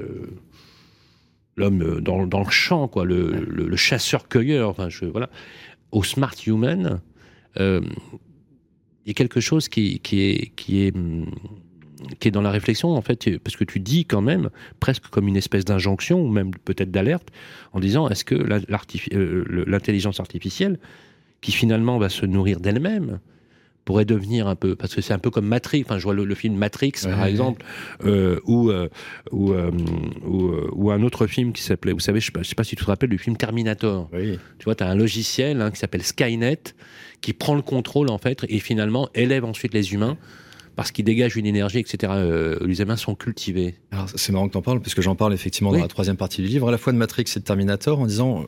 l'homme 1.58 2.00
dans, 2.00 2.26
dans, 2.26 2.44
le 2.44 2.50
champ, 2.50 2.88
quoi, 2.88 3.04
le, 3.04 3.32
le, 3.32 3.76
chasseur-cueilleur, 3.76 4.70
enfin, 4.70 4.88
je, 4.88 5.04
voilà, 5.04 5.30
au 5.92 6.04
smart 6.04 6.36
human, 6.46 7.02
il 7.58 7.82
y 9.08 9.12
a 9.12 9.14
quelque 9.14 9.42
chose 9.42 9.68
qui, 9.68 10.00
qui 10.00 10.22
est, 10.22 10.52
qui 10.56 10.84
est 10.84 10.96
hum, 10.96 11.30
qui 12.20 12.28
est 12.28 12.32
dans 12.32 12.42
la 12.42 12.52
réflexion, 12.52 12.96
en 12.96 13.02
fait, 13.02 13.38
parce 13.40 13.56
que 13.56 13.64
tu 13.64 13.80
dis 13.80 14.06
quand 14.06 14.22
même, 14.22 14.50
presque 14.80 15.08
comme 15.08 15.28
une 15.28 15.38
espèce 15.38 15.66
d'injonction, 15.66 16.22
ou 16.22 16.30
même 16.30 16.52
peut-être 16.52 16.92
d'alerte, 16.92 17.30
en 17.74 17.80
disant 17.80 18.10
est-ce 18.10 18.26
que 18.26 18.36
euh, 18.36 19.64
l'intelligence 19.68 20.20
artificielle, 20.20 20.80
qui 21.42 21.52
finalement 21.52 21.98
va 21.98 22.10
se 22.10 22.26
nourrir 22.26 22.60
d'elle-même, 22.60 23.20
pourrait 23.86 24.06
devenir 24.06 24.48
un 24.48 24.56
peu, 24.56 24.76
parce 24.76 24.94
que 24.94 25.00
c'est 25.00 25.14
un 25.14 25.20
peu 25.20 25.30
comme 25.30 25.46
Matrix, 25.48 25.84
enfin 25.86 25.98
je 25.98 26.04
vois 26.04 26.14
le, 26.14 26.36
film 26.36 26.56
Matrix 26.56 26.92
par 27.04 27.26
exemple, 27.26 27.64
euh, 28.04 28.38
ou, 28.46 28.70
euh, 28.70 28.90
ou, 29.32 29.54
ou, 30.74 30.92
un 30.92 31.02
autre 31.04 31.26
film 31.26 31.54
qui 31.54 31.62
s'appelait, 31.62 31.94
vous 31.94 32.02
savez, 32.02 32.20
je 32.20 32.32
ne 32.38 32.44
sais, 32.44 32.54
pas 32.54 32.66
si 32.66 32.76
tu 32.76 32.84
te 32.84 32.90
rappelles 32.90 33.10
du 33.10 33.18
film 33.18 33.38
Terminator. 33.38 34.10
Tu 34.12 34.66
vois, 34.66 34.76
tu 34.76 34.84
as 34.84 34.90
un 34.90 34.96
logiciel 34.96 35.62
hein, 35.62 35.72
qui 35.72 35.78
s'appelle 35.78 36.04
Skynet, 36.04 36.64
qui 37.22 37.32
prend 37.32 37.56
le 37.56 37.62
contrôle 37.62 38.10
en 38.10 38.18
fait, 38.18 38.46
et 38.50 38.60
finalement 38.60 39.08
élève 39.16 39.46
ensuite 39.46 39.74
les 39.74 39.94
humains 39.94 40.18
parce 40.78 40.92
qu'ils 40.92 41.04
dégagent 41.04 41.36
une 41.36 41.48
énergie, 41.48 41.80
etc. 41.80 42.14
Euh, 42.16 42.60
les 42.62 42.82
humains 42.82 42.96
sont 42.96 43.16
cultivés. 43.16 43.74
C'est 44.16 44.32
marrant 44.32 44.48
que 44.48 44.52
tu 44.52 44.58
en 44.60 44.62
parles, 44.62 44.80
parce 44.80 44.94
que 44.94 45.02
j'en 45.02 45.16
parle 45.16 45.34
effectivement 45.34 45.72
dans 45.72 45.80
la 45.80 45.88
troisième 45.88 46.18
partie 46.18 46.44
du 46.44 46.48
livre, 46.48 46.68
à 46.68 46.72
la 46.72 46.78
fois 46.78 46.94
de 46.94 47.00
Matrix 47.00 47.26
et 47.36 47.40
de 47.40 47.44
Terminator, 47.44 48.00
en 48.00 48.06
disant 48.06 48.46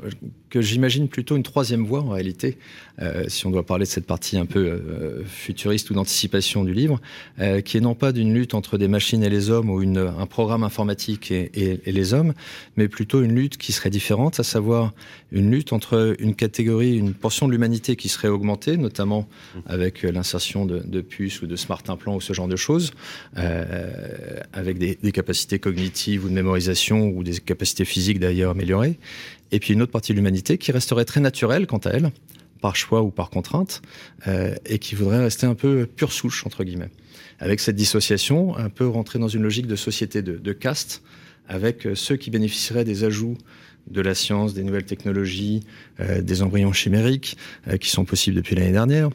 que 0.52 0.62
j'imagine 0.62 1.08
plutôt 1.08 1.36
une 1.36 1.44
troisième 1.44 1.86
voie 1.86 2.02
en 2.02 2.10
réalité, 2.10 2.60
euh, 3.02 3.24
si 3.28 3.48
on 3.48 3.52
doit 3.52 3.66
parler 3.66 3.86
de 3.86 3.90
cette 3.90 4.06
partie 4.06 4.38
un 4.38 4.46
peu 4.46 4.60
euh, 4.60 5.24
futuriste 5.26 5.90
ou 5.90 5.94
d'anticipation 5.94 6.64
du 6.64 6.74
livre, 6.74 7.00
euh, 7.40 7.62
qui 7.62 7.78
est 7.78 7.82
non 7.82 7.96
pas 7.96 8.12
d'une 8.12 8.34
lutte 8.34 8.54
entre 8.54 8.78
des 8.78 8.88
machines 8.88 9.24
et 9.24 9.30
les 9.30 9.50
hommes 9.50 9.70
ou 9.70 9.82
une, 9.82 9.98
un 9.98 10.26
programme 10.26 10.64
informatique 10.64 11.32
et, 11.32 11.50
et, 11.54 11.82
et, 11.86 11.92
les 11.92 12.14
hommes, 12.14 12.34
mais 12.78 12.88
plutôt 12.88 13.24
une 13.24 13.34
lutte 13.34 13.58
qui 13.58 13.72
serait 13.72 13.90
différente, 13.90 14.40
à 14.40 14.44
savoir 14.44 14.94
une 15.32 15.50
lutte 15.50 15.74
entre 15.74 16.16
une 16.20 16.36
catégorie, 16.36 16.96
une 16.98 17.14
portion 17.14 17.48
de 17.48 17.54
l'humanité 17.54 17.96
qui 17.96 18.10
serait 18.10 18.28
augmentée, 18.28 18.78
notamment 18.78 19.28
avec 19.66 20.04
l'insertion 20.04 20.66
de, 20.66 20.80
de 20.80 21.02
puces 21.02 21.42
ou 21.42 21.48
de 21.48 21.56
smart 21.56 21.82
implants 21.88 22.19
ce 22.20 22.34
genre 22.34 22.48
de 22.48 22.56
choses, 22.56 22.92
euh, 23.38 24.40
avec 24.54 24.78
des, 24.78 25.12
capacités 25.12 25.60
cognitives 25.60 26.26
ou 26.26 26.30
de 26.30 26.34
mémorisation 26.34 27.10
ou 27.10 27.24
des 27.24 27.40
capacités 27.40 27.86
physiques 27.86 28.20
d'ailleurs 28.20 28.52
améliorées. 28.52 29.00
Et 29.52 29.60
puis 29.60 29.74
une 29.74 29.82
autre 29.82 29.92
partie 29.92 30.12
de 30.12 30.18
l'humanité 30.18 30.58
qui 30.58 30.72
resterait 30.72 31.06
très 31.06 31.20
naturelle 31.20 31.68
quant 31.68 31.78
à 31.80 31.90
elle, 31.92 32.12
par 32.62 32.76
choix 32.76 33.02
ou 33.02 33.10
par 33.10 33.30
contrainte, 33.30 33.82
et 34.66 34.80
qui 34.80 34.94
voudraient 34.96 35.24
rester 35.24 35.48
un 35.48 35.56
peu 35.56 35.88
pure 35.88 36.12
souche, 36.12 36.46
entre 36.46 36.64
guillemets. 36.64 36.90
Avec 37.40 37.60
cette 37.60 37.76
dissociation, 37.76 38.56
un 38.58 38.70
peu 38.70 38.88
rentrer 38.88 39.18
dans 39.18 39.28
une 39.28 39.42
logique 39.42 39.66
de 39.66 39.76
société 39.76 40.22
de, 40.22 40.38
de 40.38 40.54
caste, 40.54 41.02
avec 41.48 41.88
ceux 41.96 42.18
qui 42.18 42.30
bénéficieraient 42.30 42.84
des 42.84 43.06
ajouts 43.06 43.38
de 43.90 44.02
la 44.02 44.14
science, 44.14 44.54
des 44.54 44.64
nouvelles 44.64 44.86
technologies, 44.86 45.64
des 46.00 46.42
embryons 46.44 46.74
chimériques, 46.74 47.38
qui 47.80 47.90
sont 47.90 48.06
possibles 48.06 48.36
depuis 48.36 48.56
l'année 48.56 48.74
dernière, 48.74 49.10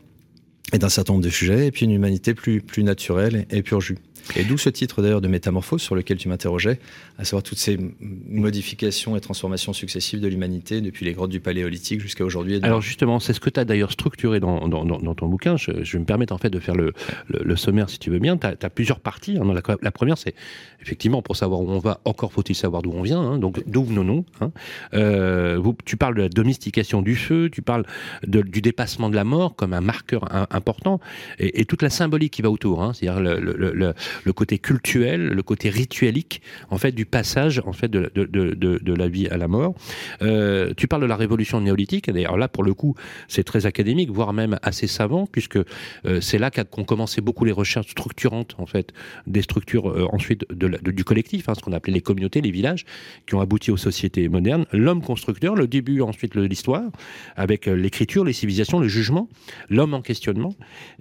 et 0.74 0.78
d'un 0.78 0.88
certain 0.88 1.12
nombre 1.12 1.24
de 1.24 1.30
sujets, 1.30 1.68
et 1.68 1.70
puis 1.70 1.84
une 1.84 1.92
humanité 1.92 2.34
plus, 2.34 2.60
plus 2.60 2.82
naturelle 2.82 3.46
et 3.50 3.62
pure 3.62 3.80
jus. 3.80 3.98
Et 4.36 4.44
d'où 4.44 4.58
ce 4.58 4.70
titre 4.70 5.02
d'ailleurs 5.02 5.20
de 5.20 5.28
Métamorphose 5.28 5.82
sur 5.82 5.94
lequel 5.94 6.16
tu 6.16 6.28
m'interrogeais, 6.28 6.80
à 7.18 7.24
savoir 7.24 7.42
toutes 7.42 7.58
ces 7.58 7.78
modifications 8.00 9.16
et 9.16 9.20
transformations 9.20 9.72
successives 9.72 10.20
de 10.20 10.26
l'humanité 10.26 10.80
depuis 10.80 11.04
les 11.04 11.12
grottes 11.12 11.30
du 11.30 11.40
Paléolithique 11.40 12.00
jusqu'à 12.00 12.24
aujourd'hui. 12.24 12.58
Alors 12.62 12.80
justement, 12.80 13.20
c'est 13.20 13.34
ce 13.34 13.40
que 13.40 13.50
tu 13.50 13.60
as 13.60 13.64
d'ailleurs 13.64 13.92
structuré 13.92 14.40
dans, 14.40 14.66
dans, 14.66 14.84
dans, 14.84 15.14
ton 15.14 15.28
bouquin. 15.28 15.56
Je, 15.56 15.70
je, 15.82 15.92
vais 15.92 15.98
me 15.98 16.06
permettre 16.06 16.32
en 16.32 16.38
fait 16.38 16.50
de 16.50 16.58
faire 16.58 16.74
le, 16.74 16.92
le, 17.28 17.56
sommaire 17.56 17.90
si 17.90 17.98
tu 17.98 18.10
veux 18.10 18.18
bien. 18.18 18.36
Tu 18.36 18.46
as, 18.46 18.70
plusieurs 18.70 18.98
parties. 18.98 19.36
Hein. 19.36 19.44
La, 19.52 19.76
la, 19.80 19.90
première, 19.92 20.18
c'est 20.18 20.34
effectivement 20.84 21.22
pour 21.22 21.36
savoir 21.36 21.60
où 21.60 21.70
on 21.70 21.78
va, 21.78 22.00
encore 22.04 22.32
faut-il 22.32 22.54
savoir 22.54 22.82
d'où 22.82 22.92
on 22.92 23.02
vient, 23.02 23.20
hein. 23.20 23.38
donc 23.38 23.62
d'où 23.66 23.84
venons-nous. 23.84 24.24
Hein. 24.40 24.52
Euh, 24.92 25.62
tu 25.86 25.96
parles 25.96 26.14
de 26.14 26.22
la 26.22 26.28
domestication 26.28 27.00
du 27.00 27.16
feu, 27.16 27.48
tu 27.50 27.62
parles 27.62 27.84
du 28.26 28.60
dépassement 28.60 29.08
de 29.08 29.16
la 29.16 29.24
mort 29.24 29.56
comme 29.56 29.72
un 29.72 29.80
marqueur 29.80 30.24
important 30.52 31.00
et, 31.38 31.64
toute 31.64 31.80
la 31.80 31.88
symbolique 31.90 32.34
qui 32.34 32.42
va 32.42 32.50
autour, 32.50 32.82
hein. 32.82 32.92
c'est-à-dire 32.92 33.20
le, 33.20 34.32
côté 34.32 34.58
cultuel, 34.58 35.28
le 35.28 35.42
côté 35.42 35.70
rituelique, 35.70 36.42
en 36.68 36.76
fait, 36.76 36.92
du 36.92 37.06
passage, 37.06 37.62
en 37.64 37.72
fait, 37.72 37.88
de, 37.88 38.10
de, 38.14 38.26
de, 38.26 38.94
la 38.94 39.08
vie 39.08 39.26
à 39.28 39.38
la 39.38 39.48
mort. 39.48 39.74
Euh, 40.22 40.72
tu 40.76 40.86
parles 40.86 41.02
de 41.02 41.06
la 41.06 41.16
révolution 41.16 41.60
néolithique. 41.60 42.10
D'ailleurs, 42.10 42.36
là, 42.36 42.48
pour 42.48 42.62
le 42.62 42.74
coup, 42.74 42.94
c'est 43.28 43.44
très 43.44 43.64
académique, 43.64 44.10
voire 44.10 44.32
même 44.32 44.58
assez 44.62 44.86
savant, 44.86 45.26
puisque 45.26 45.56
euh, 45.56 46.20
c'est 46.20 46.38
là 46.38 46.50
qu'ont 46.50 46.84
commencé 46.84 47.22
beaucoup 47.22 47.44
les 47.44 47.52
recherches 47.52 47.90
structurantes, 47.90 48.54
en 48.58 48.66
fait, 48.66 48.92
des 49.26 49.42
structures 49.42 49.86
ensuite 50.12 50.44
de, 50.52 50.73
du 50.82 51.04
collectif, 51.04 51.48
hein, 51.48 51.54
ce 51.54 51.60
qu'on 51.60 51.72
appelait 51.72 51.92
les 51.92 52.00
communautés, 52.00 52.40
les 52.40 52.50
villages, 52.50 52.84
qui 53.26 53.34
ont 53.34 53.40
abouti 53.40 53.70
aux 53.70 53.76
sociétés 53.76 54.28
modernes. 54.28 54.66
L'homme 54.72 55.02
constructeur, 55.02 55.54
le 55.54 55.66
début 55.66 56.00
ensuite 56.00 56.36
de 56.36 56.42
l'histoire, 56.42 56.90
avec 57.36 57.68
euh, 57.68 57.74
l'écriture, 57.74 58.24
les 58.24 58.32
civilisations, 58.32 58.80
le 58.80 58.88
jugement, 58.88 59.28
l'homme 59.68 59.94
en 59.94 60.02
questionnement, 60.02 60.54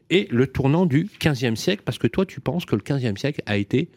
et 0.09 0.27
le 0.31 0.47
tournant 0.47 0.85
du 0.85 1.09
15e 1.19 1.55
siècle, 1.55 1.83
parce 1.85 1.97
que 1.97 2.07
toi, 2.07 2.25
tu 2.25 2.39
penses 2.39 2.65
que 2.65 2.75
le 2.75 2.81
15e 2.81 3.17
siècle 3.17 3.41
a 3.45 3.57
été 3.57 3.89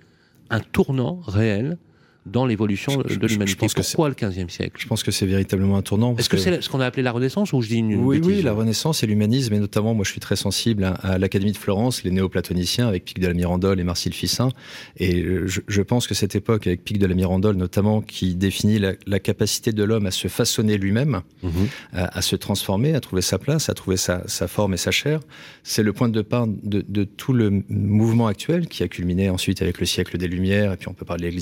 un 0.51 0.61
tournant 0.61 1.21
réel 1.27 1.79
dans 2.27 2.45
l'évolution 2.45 2.97
de 2.97 3.27
l'humanité. 3.27 3.67
Pourquoi 3.75 4.09
le 4.09 4.15
15e 4.15 4.49
siècle? 4.49 4.77
Je 4.79 4.87
pense 4.87 5.03
que 5.03 5.11
c'est 5.11 5.27
véritablement 5.27 5.77
un 5.77 5.83
tournant. 5.83 6.15
Est-ce 6.17 6.29
que, 6.29 6.37
c'est 6.37 6.61
ce 6.61 6.69
qu'on 6.69 6.81
a 6.81 6.87
appelé 6.87 7.03
la 7.03 7.13
Renaissance 7.13 7.53
ou 7.53 7.63
je 7.63 7.69
dis 7.69 7.79
une 7.79 7.95
Oui, 7.95 8.21
oui, 8.23 8.43
la 8.43 8.53
Renaissance 8.53 9.03
et 9.03 9.07
l'humanisme, 9.07 9.55
et 9.55 9.61
notamment, 9.61 9.95
moi 9.95 10.05
je 10.05 10.11
suis 10.11 10.21
très 10.21 10.37
sensible 10.37 10.85
à, 11.03 11.19
l'Académie 11.19 11.53
de 11.53 11.57
Florence, 11.57 12.03
les 12.05 12.11
néoplatoniciens 12.11 12.89
avec 12.89 13.05
Pic 13.05 13.21
de 13.21 13.27
la 13.27 13.35
Mirandole 13.35 13.81
et 13.81 13.85
Marcille 13.85 14.15
Fissin. 14.15 14.51
Et 14.97 15.25
je, 15.47 15.61
je, 15.67 15.83
pense 15.83 16.07
que 16.07 16.15
cette 16.15 16.35
époque, 16.35 16.67
avec 16.67 16.85
Pic 16.85 16.99
de 16.99 17.07
la 17.07 17.15
Mirandole 17.15 17.57
notamment, 17.57 18.01
qui 18.01 18.35
définit 18.35 18.79
la, 18.79 18.93
la 19.07 19.21
capacité 19.21 19.73
de 19.73 19.85
l'homme 19.85 20.07
à 20.07 20.11
se 20.11 20.29
façonner 20.29 20.79
lui-même, 20.79 21.21
mhm. 21.43 21.51
à, 21.93 22.19
à, 22.19 22.23
se 22.23 22.37
transformer, 22.37 22.95
à 22.95 23.01
trouver 23.01 23.23
sa 23.23 23.39
place, 23.39 23.69
à 23.69 23.75
trouver 23.75 23.97
sa, 23.97 24.27
sa 24.27 24.49
forme 24.49 24.75
et 24.75 24.79
sa 24.79 24.91
chair, 24.91 25.21
c'est 25.63 25.83
le 25.83 25.93
point 25.93 26.09
de 26.09 26.21
départ 26.21 26.47
de, 26.47 26.85
de, 26.87 27.05
tout 27.05 27.33
le 27.33 27.63
mouvement 27.69 28.27
actuel 28.27 28.69
qui 28.69 28.83
a 28.83 28.89
culminé 28.89 29.31
ensuite 29.31 29.63
avec 29.63 29.81
le 29.81 29.87
siècle 29.87 30.19
des 30.19 30.29
Lumières, 30.29 30.73
et 30.73 30.77
puis 30.77 30.89
on 30.89 30.95
peut 30.95 31.05
parler 31.05 31.31
de 31.31 31.35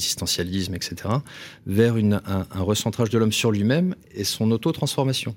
etc., 0.75 1.15
vers 1.67 1.95
un, 1.97 2.47
recentrage 2.55 3.11
de 3.11 3.19
l'homme 3.19 3.33
sur 3.33 3.51
lui-même 3.51 3.95
et 4.15 4.25
son 4.25 4.51
auto-transformation. 4.51 5.35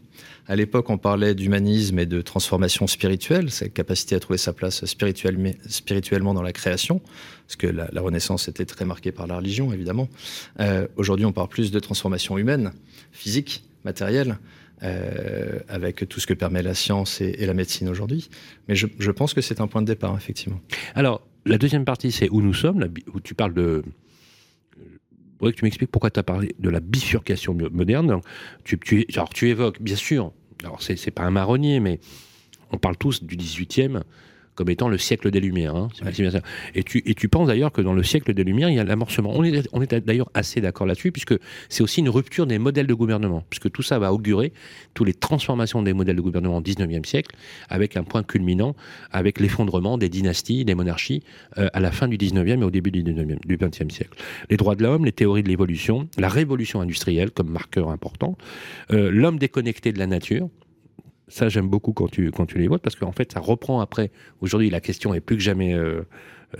À 0.47 0.55
l'époque, 0.55 0.89
on 0.89 0.97
parlait 0.97 1.35
d'humanisme 1.35 1.99
et 1.99 2.05
de 2.05 2.21
transformation 2.21 2.87
spirituelle, 2.87 3.51
cette 3.51 3.73
capacité 3.73 4.15
à 4.15 4.19
trouver 4.19 4.37
sa 4.37 4.53
place 4.53 4.85
spirituellement, 4.85 6.33
dans 6.33 6.41
la 6.41 6.53
création, 6.53 7.01
parce 7.45 7.55
que 7.57 7.67
la, 7.67 8.01
Renaissance 8.01 8.47
était 8.47 8.65
très 8.65 8.85
marquée 8.85 9.11
par 9.11 9.27
la 9.27 9.37
religion, 9.37 9.73
évidemment. 9.73 10.07
Euh, 10.59 10.87
Aujourd'hui, 10.95 11.25
on 11.25 11.33
parle 11.33 11.49
plus 11.49 11.71
de 11.71 11.79
transformation 11.79 12.37
humaine, 12.37 12.71
physique, 13.11 13.63
matérielle. 13.83 14.37
Euh, 14.83 15.57
avec 15.69 16.07
tout 16.07 16.19
ce 16.19 16.27
que 16.27 16.35
permet 16.35 16.61
la 16.61 16.75
science 16.75 17.19
et, 17.19 17.47
la 17.47 17.55
médecine 17.55 17.89
aujourd'hui. 17.89 18.29
Mais 18.67 18.75
je, 18.75 19.09
pense 19.09 19.33
que 19.33 19.41
c'est 19.41 19.59
un 19.59 19.65
point 19.65 19.81
de 19.81 19.87
départ, 19.87 20.15
effectivement. 20.15 20.61
Alors, 20.93 21.25
la 21.47 21.57
deuxième 21.57 21.83
partie, 21.83 22.11
c'est 22.11 22.29
où 22.29 22.43
nous 22.43 22.53
sommes, 22.53 22.87
où 23.11 23.19
tu 23.19 23.33
parles 23.33 23.55
de, 23.55 23.83
voudrais 25.39 25.53
que 25.53 25.57
tu 25.57 25.65
m'expliques 25.65 25.91
pourquoi 25.91 26.09
tu 26.09 26.19
as 26.19 26.23
parlé 26.23 26.55
de 26.59 26.69
la 26.69 26.79
bifurcation 26.79 27.55
moderne. 27.71 28.21
Tu, 28.63 29.05
évoques, 29.43 29.81
bien 29.81 29.95
sûr, 29.95 30.31
alors 30.63 30.81
c'est 30.81 31.11
pas 31.11 31.23
un 31.23 31.31
marronnier, 31.31 31.79
mais 31.79 31.99
on 32.71 32.77
parle 32.77 32.97
tous 32.97 33.23
du 33.23 33.37
18e 33.37 34.01
comme 34.57 34.69
étant 34.69 34.89
le 34.89 34.97
siècle 34.97 35.29
des 35.29 35.39
Lumières. 35.39 35.75
Hein, 35.75 35.87
et, 36.73 36.83
tu, 36.83 37.03
et 37.05 37.13
tu 37.13 37.29
penses 37.29 37.47
d'ailleurs 37.47 37.71
que 37.71 37.79
dans 37.79 37.93
le 37.93 38.01
siècle 38.01 38.33
des 38.33 38.43
Lumières, 38.43 38.69
il 38.69 38.75
y 38.75 38.79
a 38.79 38.83
l'amorcement. 38.83 39.31
On 39.33 39.43
est, 39.43 39.69
on 39.71 39.81
est 39.83 39.93
d'ailleurs 39.93 40.29
assez 40.33 40.59
d'accord 40.61 40.87
là-dessus, 40.87 41.11
puisque 41.11 41.35
c'est 41.69 41.83
aussi 41.83 41.99
une 42.01 42.09
rupture 42.09 42.47
des 42.47 42.57
modèles 42.57 42.87
de 42.87 42.93
gouvernement, 42.95 43.45
puisque 43.51 43.71
tout 43.71 43.83
ça 43.83 43.99
va 43.99 44.11
augurer 44.11 44.51
toutes 44.95 45.05
les 45.05 45.13
transformations 45.13 45.83
des 45.83 45.93
modèles 45.93 46.15
de 46.15 46.21
gouvernement 46.21 46.57
au 46.57 46.61
19e 46.61 47.05
siècle, 47.05 47.35
avec 47.69 47.95
un 47.97 48.03
point 48.03 48.23
culminant, 48.23 48.75
avec 49.11 49.39
l'effondrement 49.39 49.99
des 49.99 50.09
dynasties, 50.09 50.65
des 50.65 50.73
monarchies, 50.73 51.21
euh, 51.59 51.69
à 51.73 51.79
la 51.79 51.91
fin 51.91 52.07
du 52.07 52.17
19e 52.17 52.59
et 52.59 52.63
au 52.63 52.71
début 52.71 52.89
du, 52.89 53.03
19e, 53.03 53.37
du 53.45 53.57
20e 53.57 53.91
siècle. 53.91 54.17
Les 54.49 54.57
droits 54.57 54.75
de 54.75 54.81
l'homme, 54.81 55.05
les 55.05 55.11
théories 55.11 55.43
de 55.43 55.49
l'évolution, 55.49 56.09
la 56.17 56.29
révolution 56.29 56.81
industrielle 56.81 57.29
comme 57.29 57.49
marqueur 57.49 57.91
important, 57.91 58.37
euh, 58.91 59.11
l'homme 59.11 59.37
déconnecté 59.37 59.93
de 59.93 59.99
la 59.99 60.07
nature, 60.07 60.49
ça, 61.27 61.49
j'aime 61.49 61.67
beaucoup 61.67 61.93
quand 61.93 62.09
tu, 62.09 62.31
quand 62.31 62.45
tu 62.45 62.57
les 62.57 62.67
votes, 62.67 62.81
parce 62.81 62.95
qu'en 62.95 63.11
fait, 63.11 63.33
ça 63.33 63.39
reprend 63.39 63.81
après. 63.81 64.11
Aujourd'hui, 64.39 64.69
la 64.69 64.79
question 64.79 65.13
est 65.13 65.19
plus 65.19 65.35
que 65.35 65.43
jamais 65.43 65.73
euh, 65.73 66.01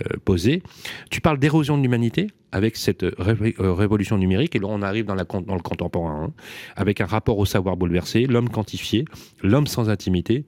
euh, 0.00 0.16
posée. 0.24 0.62
Tu 1.10 1.20
parles 1.20 1.38
d'érosion 1.38 1.78
de 1.78 1.82
l'humanité 1.82 2.26
avec 2.52 2.76
cette 2.76 3.02
euh, 3.02 3.14
révolution 3.18 4.18
numérique, 4.18 4.54
et 4.54 4.58
là, 4.58 4.66
on 4.68 4.82
arrive 4.82 5.06
dans, 5.06 5.14
le 5.14 5.24
contemporain, 5.62 6.24
hein, 6.24 6.32
avec 6.76 7.00
un 7.00 7.06
rapport 7.06 7.38
au 7.38 7.46
savoir 7.46 7.76
bouleversé, 7.76 8.26
l'homme 8.26 8.50
quantifié, 8.50 9.06
l'homme 9.42 9.66
sans 9.66 9.88
intimité, 9.88 10.44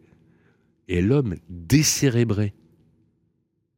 et 0.89 1.01
l'homme 1.01 1.37
décérébré. 1.49 2.53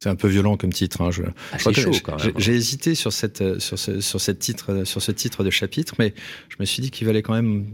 C'est 0.02 0.08
un 0.08 0.16
peu 0.16 0.26
violent 0.26 0.56
comme 0.56 0.72
titre. 0.72 1.00
Hein. 1.00 1.12
Je, 1.12 1.22
ah, 1.52 1.58
chaud 1.58 1.92
quand 2.02 2.20
même. 2.20 2.32
J'ai 2.36 2.54
hésité 2.54 2.96
sur 2.96 3.12
cette 3.12 3.60
sur 3.60 3.78
ce 3.78 4.00
sur 4.00 4.20
cette 4.20 4.40
titre 4.40 4.82
sur 4.82 5.00
ce 5.00 5.12
titre 5.12 5.44
de 5.44 5.50
chapitre, 5.50 5.94
mais 6.00 6.12
je 6.48 6.56
me 6.58 6.64
suis 6.64 6.82
dit 6.82 6.90
qu'il 6.90 7.06
valait 7.06 7.22
quand 7.22 7.34
même 7.34 7.66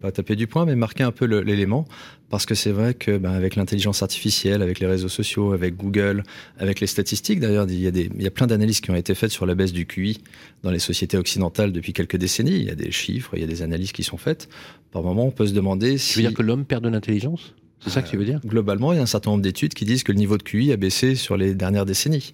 pas 0.00 0.10
taper 0.10 0.34
du 0.34 0.46
poing, 0.46 0.64
mais 0.64 0.76
marquer 0.76 1.02
un 1.02 1.12
peu 1.12 1.26
l'élément 1.26 1.86
parce 2.30 2.46
que 2.46 2.54
c'est 2.54 2.70
vrai 2.70 2.94
que 2.94 3.18
ben, 3.18 3.32
avec 3.32 3.54
l'intelligence 3.54 4.02
artificielle, 4.02 4.62
avec 4.62 4.80
les 4.80 4.86
réseaux 4.86 5.10
sociaux, 5.10 5.52
avec 5.52 5.76
Google, 5.76 6.22
avec 6.56 6.80
les 6.80 6.86
statistiques 6.86 7.38
d'ailleurs, 7.38 7.66
il 7.68 7.82
y 7.82 7.86
a 7.86 7.90
des 7.90 8.08
il 8.16 8.22
y 8.22 8.26
a 8.26 8.30
plein 8.30 8.46
d'analyses 8.46 8.80
qui 8.80 8.90
ont 8.90 8.96
été 8.96 9.14
faites 9.14 9.30
sur 9.30 9.44
la 9.44 9.54
baisse 9.54 9.74
du 9.74 9.84
QI 9.84 10.22
dans 10.62 10.70
les 10.70 10.78
sociétés 10.78 11.18
occidentales 11.18 11.70
depuis 11.70 11.92
quelques 11.92 12.16
décennies. 12.16 12.56
Il 12.56 12.64
y 12.64 12.70
a 12.70 12.76
des 12.76 12.92
chiffres, 12.92 13.32
il 13.34 13.40
y 13.40 13.44
a 13.44 13.46
des 13.46 13.60
analyses 13.60 13.92
qui 13.92 14.04
sont 14.04 14.16
faites. 14.16 14.48
Par 14.90 15.02
moment, 15.02 15.26
on 15.26 15.32
peut 15.32 15.46
se 15.46 15.52
demander 15.52 15.98
si. 15.98 16.14
Tu 16.14 16.18
veux 16.20 16.28
dire 16.28 16.34
que 16.34 16.42
l'homme 16.42 16.64
perd 16.64 16.82
de 16.82 16.88
l'intelligence? 16.88 17.52
C'est 17.84 17.90
ça 17.90 18.02
que 18.02 18.08
tu 18.08 18.16
veux 18.16 18.24
dire 18.24 18.40
Globalement, 18.44 18.92
il 18.92 18.96
y 18.96 18.98
a 18.98 19.02
un 19.02 19.06
certain 19.06 19.30
nombre 19.30 19.42
d'études 19.42 19.74
qui 19.74 19.84
disent 19.84 20.02
que 20.02 20.12
le 20.12 20.18
niveau 20.18 20.38
de 20.38 20.42
QI 20.42 20.72
a 20.72 20.76
baissé 20.76 21.14
sur 21.14 21.36
les 21.36 21.54
dernières 21.54 21.84
décennies. 21.84 22.32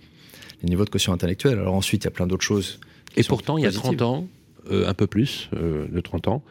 Le 0.62 0.68
niveau 0.68 0.84
de 0.84 0.90
quotient 0.90 1.12
intellectuel. 1.12 1.58
Alors 1.58 1.74
ensuite, 1.74 2.04
il 2.04 2.06
y 2.06 2.08
a 2.08 2.12
plein 2.12 2.26
d'autres 2.26 2.44
choses. 2.44 2.78
Et 3.16 3.24
pourtant, 3.24 3.58
il 3.58 3.64
y 3.64 3.66
a 3.66 3.72
30 3.72 4.02
ans, 4.02 4.28
euh, 4.70 4.88
un 4.88 4.94
peu 4.94 5.06
plus 5.06 5.50
euh, 5.54 5.88
de 5.88 6.00
30 6.00 6.28
ans, 6.28 6.44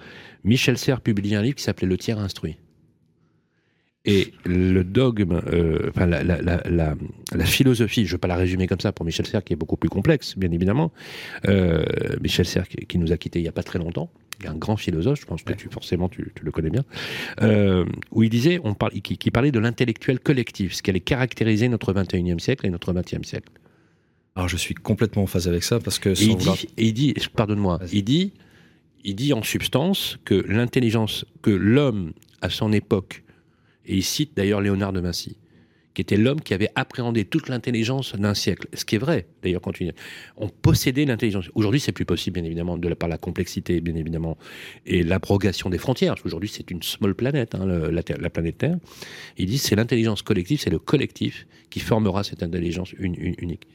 Michel 0.44 0.78
Serres 0.78 1.02
publiait 1.02 1.38
un 1.38 1.42
livre 1.42 1.56
qui 1.56 1.64
s'appelait 1.64 1.88
Le 1.88 1.98
tiers 1.98 2.20
instruit. 2.20 2.58
Et 4.06 4.34
le 4.46 4.84
dogme, 4.84 5.42
euh, 5.52 5.90
enfin 5.90 6.06
la, 6.06 6.24
la, 6.24 6.42
la, 6.42 6.96
la, 7.34 7.46
philosophie, 7.46 8.06
je 8.06 8.12
ne 8.12 8.12
vais 8.14 8.18
pas 8.18 8.30
la 8.30 8.38
résumer 8.38 8.66
comme 8.66 8.80
ça 8.80 8.92
pour 8.92 9.06
Michel 9.06 9.28
Serres, 9.28 9.44
qui 9.44 9.54
est 9.54 9.58
beaucoup 9.58 9.76
plus 9.76 9.90
complexe, 9.90 10.38
bien 10.38 10.52
évidemment. 10.52 10.92
Euh, 11.48 11.84
Michel 12.22 12.46
Serres, 12.46 12.68
qui, 12.68 12.78
qui, 12.86 12.98
nous 12.98 13.12
a 13.12 13.18
quittés 13.18 13.40
il 13.40 13.44
n'y 13.44 13.50
a 13.50 13.54
pas 13.54 13.64
très 13.64 13.78
longtemps, 13.78 14.10
un 14.46 14.56
grand 14.56 14.78
philosophe, 14.78 15.22
je 15.22 15.26
pense 15.26 15.44
que 15.44 15.54
tu, 15.54 15.70
forcément 15.70 16.10
tu, 16.10 16.32
tu, 16.36 16.44
le 16.44 16.52
connais 16.52 16.70
bien, 16.70 16.84
euh, 17.42 17.86
où 18.12 18.24
il 18.24 18.30
disait, 18.30 18.60
on 18.64 18.74
parle, 18.74 18.94
qui, 18.94 19.18
qui 19.18 19.32
parlait 19.32 19.52
de 19.52 19.60
l'intellectuel 19.60 20.20
collectif, 20.20 20.74
ce 20.74 20.82
qui 20.82 20.90
allait 20.90 21.00
caractériser 21.00 21.68
notre 21.68 21.94
21e 21.94 22.40
siècle 22.40 22.66
et 22.66 22.70
notre 22.70 22.94
20e 22.94 23.24
siècle. 23.24 23.50
Alors 24.36 24.48
je 24.48 24.58
suis 24.58 24.76
complètement 24.76 25.24
en 25.24 25.28
phase 25.28 25.48
avec 25.48 25.64
ça 25.64 25.80
parce 25.80 26.00
que. 26.00 26.10
Et 26.10 26.26
il, 26.26 26.38
dit, 26.38 26.68
et 26.78 26.86
il 26.86 26.94
dit, 26.94 27.14
pardonne-moi, 27.36 27.80
il 27.92 28.04
dit, 28.04 28.34
il 29.04 29.16
dit 29.16 29.34
en 29.34 29.44
substance 29.44 30.18
que 30.24 30.36
l'intelligence, 30.48 31.26
que 31.42 31.52
l'homme 31.52 32.14
à 32.42 32.50
son 32.50 32.72
époque 32.72 33.24
et 33.90 33.96
il 33.96 34.04
cite 34.04 34.38
d'ailleurs 34.38 34.62
Léonard 34.62 34.94
de 34.94 35.00
Vinci, 35.00 35.36
qui 36.00 36.02
était 36.02 36.16
l'homme 36.16 36.40
qui 36.40 36.54
avait 36.54 36.70
appréhendé 36.76 37.26
toute 37.26 37.50
l'intelligence 37.50 38.16
d'un 38.16 38.34
siècle. 38.34 38.70
Ce 38.74 38.86
qui 38.86 38.96
est 38.96 39.00
vrai, 39.00 39.28
d'ailleurs, 39.44 39.60
quand 39.60 39.74
on 40.38 40.48
possédait 40.48 41.04
l'intelligence. 41.04 41.50
Aujourd'hui, 41.56 41.82
c'est 41.82 41.92
plus 41.92 42.06
possible, 42.06 42.36
bien 42.36 42.46
évidemment, 42.46 42.78
de 42.78 42.88
la, 42.88 42.96
par 42.96 43.10
la 43.10 43.18
complexité, 43.18 43.82
bien 43.82 43.96
évidemment, 43.96 44.38
et 44.86 45.04
l'abrogation 45.04 45.70
des 45.70 45.78
frontières. 45.78 46.16
Aujourd'hui, 46.24 46.48
c'est 46.48 46.72
une 46.72 46.82
small 46.84 47.16
planète, 47.16 47.54
hein, 47.54 47.66
la, 47.66 48.30
planète 48.30 48.60
Terre. 48.60 48.78
Il 49.38 49.48
dit 49.48 49.58
c'est 49.58 49.76
l'intelligence 49.76 50.22
collective, 50.22 50.62
c'est 50.62 50.70
le 50.70 50.80
collectif 50.80 51.48
qui 51.70 51.82
formera 51.82 52.24
cette 52.24 52.44
intelligence 52.44 52.94
unique. 52.94 53.68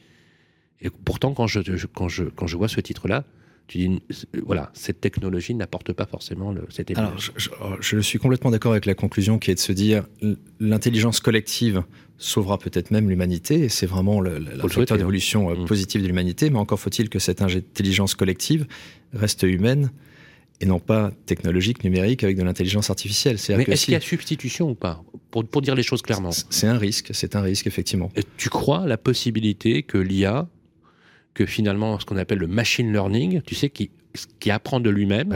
Et 0.81 0.89
pourtant, 0.89 1.35
quand 1.35 1.45
je 1.45 2.57
vois 2.57 2.67
ce 2.67 2.81
titre-là, 2.81 3.23
tu 3.67 3.77
dis, 3.79 4.01
voilà, 4.45 4.71
cette 4.73 5.01
technologie 5.01 5.55
n'apporte 5.55 5.93
pas 5.93 6.05
forcément 6.05 6.51
le, 6.51 6.65
cet 6.69 6.95
Alors, 6.97 7.13
je, 7.79 7.99
suis 7.99 8.19
complètement 8.19 8.51
d'accord 8.51 8.73
avec 8.73 8.85
la 8.85 8.93
conclusion 8.93 9.39
qui 9.39 9.51
est 9.51 9.55
de 9.55 9.59
se 9.59 9.71
dire 9.71 10.05
l'intelligence 10.59 11.19
collective 11.19 11.83
sauvera 12.17 12.57
peut-être 12.57 12.91
même 12.91 13.09
l'humanité, 13.09 13.63
et 13.63 13.69
c'est 13.69 13.87
vraiment 13.87 14.21
le, 14.21 14.37
la 14.37 14.67
facteur 14.67 14.95
hein. 14.95 14.97
d'évolution 14.97 15.49
mm. 15.49 15.65
positive 15.65 16.01
de 16.01 16.07
l'humanité, 16.07 16.49
mais 16.49 16.59
encore 16.59 16.79
faut-il 16.79 17.09
que 17.09 17.19
cette 17.19 17.41
intelligence 17.41 18.15
collective 18.15 18.67
reste 19.13 19.43
humaine 19.43 19.91
et 20.61 20.65
non 20.65 20.79
pas 20.79 21.11
technologique, 21.25 21.83
numérique, 21.83 22.23
avec 22.23 22.37
de 22.37 22.43
l'intelligence 22.43 22.89
artificielle. 22.89 23.37
Mais 23.49 23.63
est-ce 23.63 23.85
qu'il 23.85 23.93
y 23.93 23.97
a 23.97 24.01
substitution 24.01 24.69
ou 24.69 24.75
pas? 24.75 25.03
Pour, 25.31 25.45
pour, 25.45 25.61
dire 25.61 25.75
les 25.75 25.83
choses 25.83 26.01
clairement. 26.01 26.31
C'est 26.31 26.67
un 26.67 26.77
risque, 26.77 27.09
c'est 27.13 27.35
un 27.35 27.41
risque, 27.41 27.67
effectivement. 27.67 28.09
tu 28.37 28.49
crois 28.49 28.85
la 28.85 28.97
possibilité 28.97 29.83
que 29.83 29.97
l'IA, 29.97 30.47
que 31.35 31.45
finalement 31.45 31.99
ce 31.99 32.05
qu'on 32.05 32.17
appelle 32.17 32.39
le 32.39 32.47
machine 32.47 32.91
learning, 32.91 33.41
tu 33.43 33.53
sais, 33.53 33.69
qui 33.69 33.91
qui 34.39 34.51
apprend 34.51 34.79
de 34.79 34.89
lui-même 34.89 35.33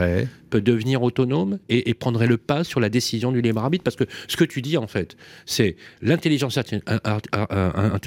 peut 0.48 0.60
devenir 0.60 1.02
autonome 1.02 1.58
et, 1.68 1.94
prendrait 1.94 2.26
le 2.26 2.38
pas 2.38 2.64
sur 2.64 2.80
la 2.80 2.88
décision 2.88 3.30
du 3.30 3.40
libre 3.42 3.62
arbitre. 3.62 3.84
Parce 3.84 3.96
que 3.96 4.04
ce 4.26 4.36
que 4.36 4.44
tu 4.44 4.62
dis 4.62 4.76
en 4.76 4.86
fait 4.86 5.16
c'est 5.46 5.76
l'intelligence 6.02 6.58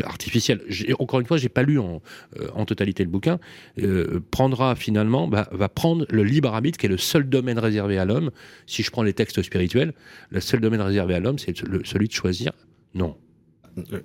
artificielle. 0.03 0.61
Encore 0.99 1.19
une 1.19 1.25
fois 1.25 1.37
j'ai 1.37 1.49
pas 1.49 1.63
lu 1.63 1.79
en, 1.79 2.01
euh, 2.39 2.47
en, 2.55 2.65
totalité 2.65 3.03
le 3.03 3.09
bouquin 3.09 3.39
euh, 3.79 4.19
prendra 4.31 4.75
finalement 4.75 5.29
va 5.29 5.69
prendre 5.69 6.05
le 6.09 6.23
libre 6.23 6.53
arbitre 6.53 6.77
qui 6.77 6.87
est 6.87 6.89
le 6.89 6.97
seul 6.97 7.29
domaine 7.29 7.59
réservé 7.59 7.97
à 7.97 8.05
l'homme. 8.05 8.31
Si 8.65 8.83
je 8.83 8.91
prends 8.91 9.03
les 9.03 9.13
textes 9.13 9.41
spirituels 9.41 9.93
le 10.29 10.39
seul 10.39 10.59
domaine 10.59 10.81
réservé 10.81 11.13
à 11.13 11.19
l'homme 11.19 11.37
c'est 11.37 11.55
celui 11.55 12.07
de 12.07 12.13
choisir 12.13 12.51
non 12.95 13.15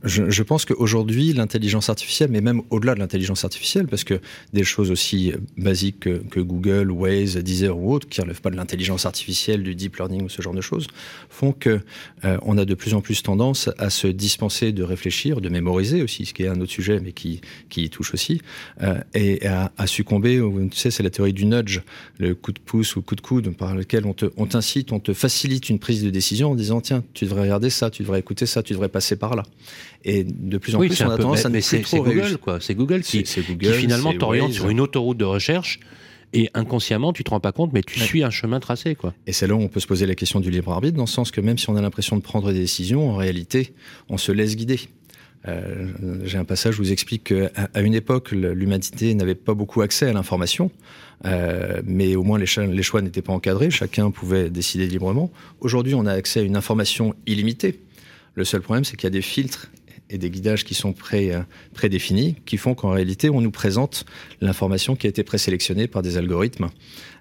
je, 0.04 0.42
pense 0.42 0.64
qu'aujourd'hui, 0.64 1.32
l'intelligence 1.32 1.88
artificielle, 1.88 2.30
mais 2.30 2.40
même 2.40 2.62
au-delà 2.70 2.94
de 2.94 3.00
l'intelligence 3.00 3.44
artificielle, 3.44 3.86
parce 3.86 4.04
que 4.04 4.20
des 4.52 4.64
choses 4.64 4.90
aussi 4.90 5.32
basiques 5.56 6.00
que, 6.00 6.40
Google, 6.40 6.90
Waze, 6.90 7.36
Deezer 7.36 7.76
ou 7.76 7.92
autres, 7.92 8.08
qui 8.08 8.20
ne 8.20 8.24
relèvent 8.24 8.40
pas 8.40 8.50
de 8.50 8.56
l'intelligence 8.56 9.04
artificielle, 9.06 9.62
du 9.62 9.74
deep 9.74 9.96
learning 9.96 10.22
ou 10.22 10.28
ce 10.28 10.40
genre 10.40 10.54
de 10.54 10.60
choses, 10.60 10.86
font 11.28 11.52
que 11.52 11.80
euh, 12.24 12.38
a 12.58 12.64
de 12.64 12.74
plus 12.74 12.94
en 12.94 13.00
plus 13.00 13.22
tendance 13.22 13.70
à 13.78 13.90
se 13.90 14.08
dispenser 14.08 14.72
de 14.72 14.82
réfléchir, 14.82 15.40
de 15.40 15.48
mémoriser 15.48 16.02
aussi, 16.02 16.26
ce 16.26 16.34
qui 16.34 16.42
est 16.42 16.48
un 16.48 16.60
autre 16.60 16.72
sujet, 16.72 17.00
mais 17.00 17.12
qui, 17.12 17.40
touche 17.90 18.14
aussi, 18.14 18.40
euh, 18.82 18.98
et 19.14 19.46
à, 19.46 19.70
succomber, 19.86 20.42
tu 20.70 20.76
sais, 20.76 20.90
c'est 20.90 21.02
la 21.02 21.10
théorie 21.10 21.32
du 21.32 21.46
nudge, 21.46 21.80
le 22.18 22.34
coup 22.34 22.52
de 22.52 22.58
pouce 22.58 22.96
ou 22.96 23.02
coup 23.02 23.14
de 23.14 23.20
coude, 23.20 23.56
par 23.56 23.74
lequel 23.74 24.04
on 24.04 24.46
t'incite, 24.46 24.92
on 24.92 25.00
te 25.00 25.12
facilite 25.12 25.68
une 25.68 25.78
prise 25.78 26.02
de 26.02 26.10
décision 26.10 26.50
en 26.50 26.54
disant, 26.54 26.80
tiens, 26.80 27.04
tu 27.14 27.24
devrais 27.24 27.42
regarder 27.42 27.70
ça, 27.70 27.90
tu 27.90 28.02
devrais 28.02 28.18
écouter 28.18 28.46
ça, 28.46 28.62
tu 28.62 28.72
devrais 28.72 28.88
passer 28.88 29.16
par 29.16 29.36
là. 29.36 29.44
Et 30.04 30.24
de 30.24 30.58
plus 30.58 30.74
en 30.74 30.78
plus, 30.78 31.00
on 31.02 31.10
a 31.10 31.16
tendance 31.18 31.44
à 31.44 31.48
ne 31.48 31.60
C'est 31.60 31.82
Google, 31.92 32.38
quoi. 32.38 32.58
C'est 32.60 32.74
Google 32.74 33.02
qui, 33.02 33.22
qui 33.22 33.72
finalement 33.72 34.12
t'oriente 34.12 34.52
sur 34.52 34.68
une 34.68 34.80
autoroute 34.80 35.18
de 35.18 35.24
recherche. 35.24 35.80
Et 36.34 36.50
inconsciemment, 36.52 37.14
tu 37.14 37.24
te 37.24 37.30
rends 37.30 37.40
pas 37.40 37.52
compte, 37.52 37.72
mais 37.72 37.82
tu 37.82 37.98
suis 38.00 38.22
un 38.22 38.30
chemin 38.30 38.60
tracé, 38.60 38.94
quoi. 38.94 39.14
Et 39.26 39.32
c'est 39.32 39.46
là 39.46 39.54
où 39.54 39.60
on 39.60 39.68
peut 39.68 39.80
se 39.80 39.86
poser 39.86 40.04
la 40.06 40.14
question 40.14 40.40
du 40.40 40.50
libre 40.50 40.72
arbitre, 40.72 40.96
dans 40.96 41.04
le 41.04 41.08
sens 41.08 41.30
que 41.30 41.40
même 41.40 41.56
si 41.56 41.70
on 41.70 41.76
a 41.76 41.80
l'impression 41.80 42.16
de 42.16 42.22
prendre 42.22 42.52
des 42.52 42.58
décisions, 42.60 43.10
en 43.10 43.16
réalité, 43.16 43.72
on 44.10 44.18
se 44.18 44.30
laisse 44.30 44.54
guider. 44.54 44.78
Euh, 45.46 45.86
J'ai 46.24 46.36
un 46.36 46.44
passage 46.44 46.78
où 46.78 46.82
vous 46.82 46.92
explique 46.92 47.24
qu'à 47.24 47.50
à 47.72 47.80
une 47.80 47.94
époque, 47.94 48.32
l'humanité 48.32 49.14
n'avait 49.14 49.34
pas 49.36 49.54
beaucoup 49.54 49.80
accès 49.80 50.06
à 50.06 50.12
l'information, 50.12 50.70
euh, 51.24 51.80
mais 51.84 52.16
au 52.16 52.24
moins 52.24 52.38
les, 52.38 52.46
les 52.66 52.82
choix 52.82 53.00
n'étaient 53.00 53.22
pas 53.22 53.32
encadrés, 53.32 53.70
chacun 53.70 54.10
pouvait 54.10 54.50
décider 54.50 54.86
librement. 54.86 55.30
Aujourd'hui, 55.60 55.94
on 55.94 56.04
a 56.06 56.12
accès 56.12 56.40
à 56.40 56.42
une 56.42 56.56
information 56.56 57.14
illimitée. 57.26 57.80
Le 58.38 58.44
seul 58.44 58.60
problème, 58.60 58.84
c'est 58.84 58.96
qu'il 58.96 59.04
y 59.04 59.08
a 59.08 59.10
des 59.10 59.20
filtres 59.20 59.66
et 60.10 60.16
des 60.16 60.30
guidages 60.30 60.64
qui 60.64 60.74
sont 60.74 60.92
pré, 60.92 61.34
euh, 61.34 61.40
prédéfinis, 61.74 62.36
qui 62.46 62.56
font 62.56 62.76
qu'en 62.76 62.90
réalité, 62.90 63.30
on 63.30 63.40
nous 63.40 63.50
présente 63.50 64.06
l'information 64.40 64.94
qui 64.94 65.08
a 65.08 65.10
été 65.10 65.24
présélectionnée 65.24 65.88
par 65.88 66.02
des 66.02 66.16
algorithmes 66.18 66.68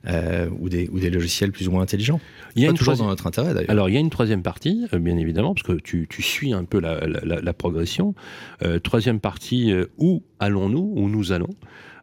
euh, 0.05 0.47
ou, 0.59 0.69
des, 0.69 0.87
ou 0.89 0.99
des 0.99 1.09
logiciels 1.09 1.51
plus 1.51 1.67
ou 1.67 1.71
moins 1.71 1.81
intelligents. 1.81 2.21
Il 2.55 2.61
y 2.61 2.67
a 2.67 2.71
toujours 2.71 2.95
dans 2.95 3.07
notre 3.07 3.25
intérêt 3.25 3.55
d'ailleurs. 3.55 3.71
Alors 3.71 3.89
il 3.89 3.95
y 3.95 3.97
a 3.97 3.99
une 3.99 4.11
troisième 4.11 4.43
partie, 4.43 4.85
euh, 4.93 4.99
bien 4.99 5.17
évidemment, 5.17 5.55
parce 5.55 5.65
que 5.65 5.73
tu, 5.73 6.05
tu 6.07 6.21
suis 6.21 6.53
un 6.53 6.65
peu 6.65 6.79
la, 6.79 7.07
la, 7.07 7.41
la 7.41 7.53
progression. 7.53 8.13
Euh, 8.61 8.77
troisième 8.77 9.19
partie, 9.19 9.73
où 9.97 10.21
allons-nous, 10.39 10.93
où 10.95 11.09
nous 11.09 11.31
allons 11.31 11.49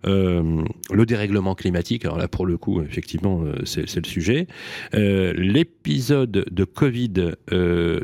euh, 0.07 0.63
le 0.93 1.07
dérèglement 1.07 1.55
climatique, 1.55 2.05
alors 2.05 2.19
là 2.19 2.29
pour 2.29 2.45
le 2.47 2.59
coup, 2.59 2.83
effectivement, 2.83 3.45
c'est 3.65 3.97
le 3.97 4.07
sujet. 4.07 4.47
Euh, 4.95 5.33
L'épisode 5.35 6.45
de 6.51 6.65
Covid 6.65 7.33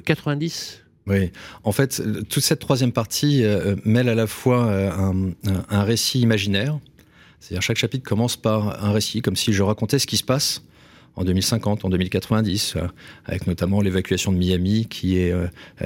90 0.06 0.84
oui, 1.10 1.32
en 1.64 1.72
fait, 1.72 2.00
toute 2.28 2.42
cette 2.44 2.60
troisième 2.60 2.92
partie 2.92 3.42
euh, 3.42 3.74
mêle 3.84 4.08
à 4.08 4.14
la 4.14 4.28
fois 4.28 4.66
euh, 4.66 4.90
un, 4.92 5.32
un, 5.68 5.82
récit 5.82 6.20
imaginaire, 6.20 6.78
c'est-à-dire 7.40 7.62
chaque 7.62 7.78
chapitre 7.78 8.08
commence 8.08 8.36
par 8.36 8.84
un 8.84 8.92
récit, 8.92 9.20
comme 9.20 9.34
si 9.34 9.52
je 9.52 9.62
racontais 9.64 9.98
ce 9.98 10.06
qui 10.06 10.16
se 10.16 10.22
passe 10.22 10.62
en 11.16 11.24
2050, 11.24 11.84
en 11.84 11.88
2090, 11.88 12.74
euh, 12.76 12.86
avec 13.26 13.48
notamment 13.48 13.80
l'évacuation 13.80 14.30
de 14.30 14.38
Miami 14.38 14.86
qui 14.88 15.18
est 15.18 15.34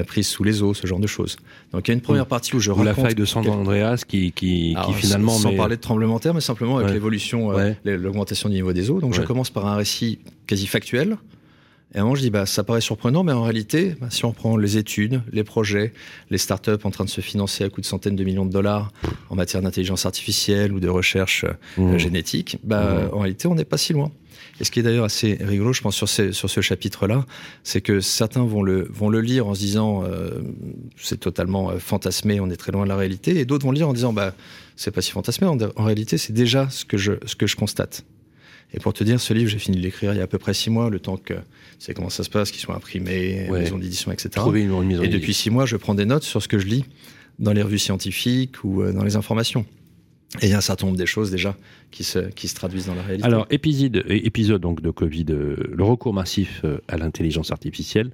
prise 0.06 0.26
sous 0.26 0.44
les 0.44 0.62
eaux, 0.62 0.74
ce 0.74 0.86
genre 0.86 1.00
de 1.00 1.06
choses. 1.06 1.36
Donc 1.72 1.88
il 1.88 1.92
y 1.92 1.92
a 1.92 1.94
une 1.94 2.02
première 2.02 2.26
partie 2.26 2.54
où 2.54 2.60
je 2.60 2.70
Ou 2.70 2.74
raconte... 2.74 2.86
la 2.86 2.94
faille 2.94 3.14
de 3.14 3.24
San 3.24 3.48
Andreas 3.48 4.04
qui, 4.06 4.30
qui, 4.32 4.76
qui 4.84 4.92
finalement... 4.92 5.32
Sans, 5.32 5.56
parler 5.56 5.76
de 5.76 5.80
tremblement 5.80 6.16
de 6.16 6.20
terre, 6.20 6.34
mais 6.34 6.42
simplement 6.42 6.76
avec 6.76 6.92
l'évolution, 6.92 7.50
l'augmentation 7.84 8.50
du 8.50 8.56
niveau 8.56 8.74
des 8.74 8.90
eaux. 8.90 9.00
Donc 9.00 9.14
je 9.14 9.22
commence 9.22 9.48
par 9.48 9.66
un 9.66 9.76
récit 9.76 10.18
quasi 10.46 10.66
factuel, 10.66 11.16
et 11.94 11.98
à 11.98 12.00
un 12.00 12.04
moment, 12.04 12.16
je 12.16 12.22
dis, 12.22 12.30
bah, 12.30 12.44
ça 12.44 12.64
paraît 12.64 12.80
surprenant, 12.80 13.22
mais 13.22 13.32
en 13.32 13.42
réalité, 13.42 13.94
bah, 14.00 14.08
si 14.10 14.24
on 14.24 14.32
prend 14.32 14.56
les 14.56 14.76
études, 14.78 15.22
les 15.32 15.44
projets, 15.44 15.92
les 16.28 16.38
startups 16.38 16.70
en 16.82 16.90
train 16.90 17.04
de 17.04 17.10
se 17.10 17.20
financer 17.20 17.62
à 17.62 17.68
coups 17.68 17.82
de 17.82 17.86
centaines 17.86 18.16
de 18.16 18.24
millions 18.24 18.46
de 18.46 18.52
dollars 18.52 18.92
en 19.30 19.36
matière 19.36 19.62
d'intelligence 19.62 20.04
artificielle 20.04 20.72
ou 20.72 20.80
de 20.80 20.88
recherche 20.88 21.44
euh, 21.44 21.94
mmh. 21.94 21.98
génétique, 21.98 22.58
bah, 22.64 23.04
mmh. 23.04 23.14
en 23.14 23.18
réalité, 23.20 23.46
on 23.46 23.54
n'est 23.54 23.64
pas 23.64 23.78
si 23.78 23.92
loin. 23.92 24.10
Et 24.60 24.64
ce 24.64 24.72
qui 24.72 24.80
est 24.80 24.82
d'ailleurs 24.82 25.04
assez 25.04 25.38
rigolo, 25.40 25.72
je 25.72 25.82
pense, 25.82 25.94
sur, 25.94 26.08
ces, 26.08 26.32
sur 26.32 26.50
ce 26.50 26.60
chapitre-là, 26.60 27.24
c'est 27.62 27.80
que 27.80 28.00
certains 28.00 28.44
vont 28.44 28.62
le, 28.62 28.88
vont 28.90 29.08
le 29.08 29.20
lire 29.20 29.46
en 29.46 29.54
se 29.54 29.60
disant, 29.60 30.02
euh, 30.04 30.40
c'est 30.96 31.20
totalement 31.20 31.70
euh, 31.70 31.78
fantasmé, 31.78 32.40
on 32.40 32.50
est 32.50 32.56
très 32.56 32.72
loin 32.72 32.84
de 32.84 32.88
la 32.88 32.96
réalité, 32.96 33.38
et 33.38 33.44
d'autres 33.44 33.64
vont 33.64 33.72
le 33.72 33.78
lire 33.78 33.88
en 33.88 33.92
disant, 33.92 34.12
bah, 34.12 34.34
c'est 34.74 34.90
pas 34.90 35.00
si 35.00 35.12
fantasmé, 35.12 35.46
en, 35.46 35.58
en 35.76 35.84
réalité, 35.84 36.18
c'est 36.18 36.32
déjà 36.32 36.68
ce 36.70 36.84
que 36.84 36.96
je, 36.96 37.12
ce 37.24 37.36
que 37.36 37.46
je 37.46 37.54
constate. 37.54 38.04
Et 38.74 38.80
pour 38.80 38.92
te 38.92 39.04
dire, 39.04 39.20
ce 39.20 39.32
livre, 39.32 39.50
j'ai 39.50 39.58
fini 39.58 39.76
de 39.76 39.82
l'écrire 39.82 40.12
il 40.12 40.16
y 40.16 40.20
a 40.20 40.24
à 40.24 40.26
peu 40.26 40.38
près 40.38 40.52
six 40.52 40.68
mois, 40.68 40.90
le 40.90 40.98
temps 40.98 41.16
que 41.16 41.34
tu 41.34 41.40
sais 41.78 41.94
comment 41.94 42.10
ça 42.10 42.24
se 42.24 42.30
passe, 42.30 42.50
qu'ils 42.50 42.60
soient 42.60 42.74
imprimés, 42.74 43.46
ouais. 43.48 43.60
maison 43.60 43.78
d'édition, 43.78 44.10
etc. 44.10 44.30
et 45.02 45.08
depuis 45.08 45.34
six 45.34 45.50
mois, 45.50 45.64
je 45.64 45.76
prends 45.76 45.94
des 45.94 46.04
notes 46.04 46.24
sur 46.24 46.42
ce 46.42 46.48
que 46.48 46.58
je 46.58 46.66
lis 46.66 46.84
dans 47.38 47.52
les 47.52 47.62
revues 47.62 47.78
scientifiques 47.78 48.62
ou 48.64 48.82
euh, 48.82 48.92
dans 48.92 49.04
les 49.04 49.16
informations. 49.16 49.64
Et 50.42 50.46
il 50.46 50.50
y 50.50 50.54
a 50.54 50.58
un 50.58 50.60
certain 50.60 50.86
nombre 50.86 50.98
des 50.98 51.06
choses 51.06 51.30
déjà 51.30 51.54
qui 51.92 52.02
se, 52.02 52.18
qui 52.18 52.48
se 52.48 52.56
traduisent 52.56 52.86
dans 52.86 52.96
la 52.96 53.02
réalité. 53.02 53.24
Alors, 53.24 53.46
épisode, 53.50 54.60
donc 54.60 54.82
de 54.82 54.90
Covid, 54.90 55.26
euh, 55.30 55.56
le 55.72 55.84
recours 55.84 56.12
massif 56.12 56.62
euh, 56.64 56.78
à 56.88 56.96
l'intelligence 56.96 57.52
artificielle 57.52 58.10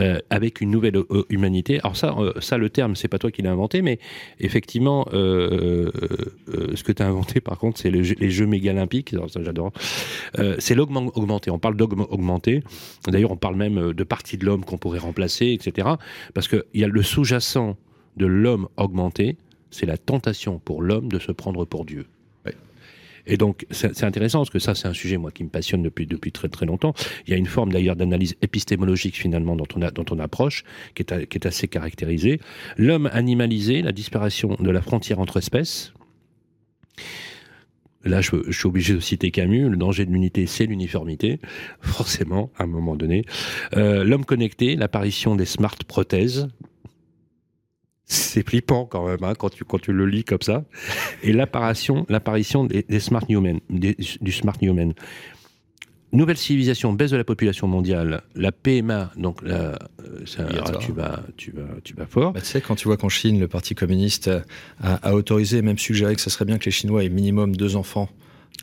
euh, 0.00 0.18
avec 0.30 0.62
une 0.62 0.70
nouvelle 0.70 0.96
humanité. 1.28 1.78
Alors 1.80 1.94
ça, 1.94 2.16
ça 2.40 2.56
le 2.56 2.70
terme, 2.70 2.96
c'est 2.96 3.08
pas 3.08 3.18
toi 3.18 3.30
qui 3.30 3.42
l'as 3.42 3.50
inventé, 3.50 3.82
mais 3.82 3.98
effectivement, 4.40 5.06
ce 5.12 6.82
que 6.82 6.92
tu 6.92 7.02
as 7.02 7.06
inventé 7.06 7.40
par 7.40 7.58
contre, 7.58 7.78
c'est 7.78 7.90
les 7.90 8.30
jeux 8.30 8.46
mégalympiques. 8.46 9.14
Ça, 9.28 9.42
j'adore. 9.42 9.72
c'est 10.58 10.74
l'augmenté. 10.74 11.12
augmenté. 11.16 11.50
On 11.50 11.58
parle 11.58 11.76
d'augmenté. 11.76 12.12
augmenté. 12.12 12.62
D'ailleurs, 13.08 13.32
on 13.32 13.36
parle 13.36 13.56
même 13.56 13.92
de 13.92 14.04
partie 14.04 14.38
de 14.38 14.46
l'homme 14.46 14.64
qu'on 14.64 14.78
pourrait 14.78 14.98
remplacer, 14.98 15.48
etc. 15.48 15.88
Parce 16.32 16.48
qu'il 16.48 16.64
y 16.74 16.84
a 16.84 16.88
le 16.88 17.02
sous-jacent 17.02 17.76
de 18.16 18.26
l'homme 18.26 18.68
augmenté 18.76 19.36
c'est 19.70 19.86
la 19.86 19.98
tentation 19.98 20.58
pour 20.58 20.82
l'homme 20.82 21.08
de 21.08 21.18
se 21.18 21.32
prendre 21.32 21.64
pour 21.64 21.84
Dieu. 21.84 22.06
Et 23.28 23.36
donc, 23.36 23.66
c'est 23.70 24.04
intéressant 24.04 24.38
parce 24.38 24.50
que 24.50 24.58
ça, 24.58 24.74
c'est 24.74 24.88
un 24.88 24.94
sujet, 24.94 25.18
moi, 25.18 25.30
qui 25.30 25.44
me 25.44 25.50
passionne 25.50 25.82
depuis, 25.82 26.06
depuis 26.06 26.32
très 26.32 26.48
très 26.48 26.64
longtemps. 26.64 26.94
Il 27.26 27.30
y 27.30 27.34
a 27.34 27.36
une 27.36 27.46
forme 27.46 27.70
d'ailleurs 27.70 27.94
d'analyse 27.94 28.36
épistémologique, 28.40 29.16
finalement, 29.16 29.54
dont 29.54 29.66
on, 29.76 29.82
a, 29.82 29.90
dont 29.90 30.06
on 30.10 30.18
approche, 30.18 30.64
qui 30.94 31.02
est, 31.02 31.26
qui 31.26 31.36
est 31.38 31.46
assez 31.46 31.68
caractérisée. 31.68 32.40
L'homme 32.78 33.08
animalisé, 33.12 33.82
la 33.82 33.92
disparition 33.92 34.56
de 34.58 34.70
la 34.70 34.80
frontière 34.80 35.20
entre 35.20 35.36
espèces. 35.36 35.92
Là, 38.04 38.22
je, 38.22 38.30
je, 38.46 38.58
suis 38.58 38.66
obligé 38.66 38.94
de 38.94 39.00
citer 39.00 39.30
Camus. 39.30 39.68
Le 39.68 39.76
danger 39.76 40.06
de 40.06 40.10
l'unité, 40.10 40.46
c'est 40.46 40.64
l'uniformité, 40.64 41.38
forcément, 41.80 42.50
à 42.56 42.62
un 42.62 42.66
moment 42.66 42.96
donné. 42.96 43.24
Euh, 43.76 44.04
L'homme 44.04 44.24
connecté, 44.24 44.74
l'apparition 44.74 45.36
des 45.36 45.44
smart 45.44 45.76
prothèses, 45.86 46.48
c'est 48.08 48.46
flippant 48.46 48.86
quand 48.86 49.06
même 49.06 49.22
hein, 49.22 49.34
quand 49.38 49.50
tu 49.50 49.64
quand 49.64 49.80
tu 49.80 49.92
le 49.92 50.06
lis 50.06 50.24
comme 50.24 50.42
ça. 50.42 50.64
Et 51.22 51.32
l'apparition 51.32 52.06
l'apparition 52.08 52.64
des, 52.64 52.82
des, 52.88 53.00
smart 53.00 53.24
newmen 53.28 53.60
des, 53.68 53.96
du 54.20 54.32
smart 54.32 54.56
newman 54.62 54.94
nouvelle 56.12 56.38
civilisation 56.38 56.94
baisse 56.94 57.10
de 57.10 57.18
la 57.18 57.24
population 57.24 57.66
mondiale. 57.68 58.22
La 58.34 58.50
PMA 58.50 59.12
donc 59.16 59.42
là 59.42 59.78
ça, 60.24 60.46
tu 60.80 60.92
vas 60.92 61.22
tu 61.36 61.52
vas 61.52 61.68
tu 61.84 61.94
vas 61.94 62.06
fort. 62.06 62.32
Bah, 62.32 62.40
tu 62.40 62.46
sais 62.46 62.62
quand 62.62 62.76
tu 62.76 62.88
vois 62.88 62.96
qu'en 62.96 63.10
Chine 63.10 63.38
le 63.38 63.48
parti 63.48 63.74
communiste 63.74 64.30
a, 64.80 64.94
a 64.94 65.14
autorisé 65.14 65.60
même 65.60 65.78
suggéré 65.78 66.14
que 66.14 66.22
ce 66.22 66.30
serait 66.30 66.46
bien 66.46 66.58
que 66.58 66.64
les 66.64 66.70
Chinois 66.70 67.04
aient 67.04 67.10
minimum 67.10 67.54
deux 67.54 67.76
enfants 67.76 68.08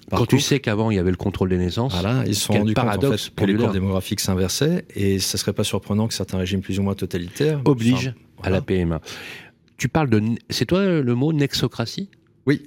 quand 0.10 0.18
couple. 0.18 0.36
tu 0.36 0.40
sais 0.40 0.60
qu'avant 0.60 0.92
il 0.92 0.98
y 0.98 1.00
avait 1.00 1.12
le 1.12 1.18
contrôle 1.18 1.50
des 1.50 1.58
naissances, 1.58 1.94
voilà, 1.94 2.24
ils 2.28 2.36
se 2.36 2.46
sont 2.46 2.54
rendus 2.54 2.74
compte 2.74 3.04
en 3.04 3.12
fait, 3.12 3.36
que 3.36 3.46
les 3.46 3.56
cours 3.56 3.72
démographiques 3.72 4.20
s'inversaient 4.20 4.86
et 4.96 5.20
ça 5.20 5.38
serait 5.38 5.54
pas 5.54 5.64
surprenant 5.64 6.08
que 6.08 6.14
certains 6.14 6.38
régimes 6.38 6.62
plus 6.62 6.80
ou 6.80 6.84
moins 6.84 6.94
totalitaires 6.94 7.62
obligent. 7.66 8.14
À 8.46 8.50
la 8.50 8.62
PMA. 8.62 9.02
Tu 9.78 9.90
parles 9.90 10.10
de. 10.10 10.22
C'est 10.50 10.66
toi 10.66 11.02
le 11.02 11.16
mot 11.16 11.34
nexocratie? 11.34 12.10
Oui. 12.46 12.62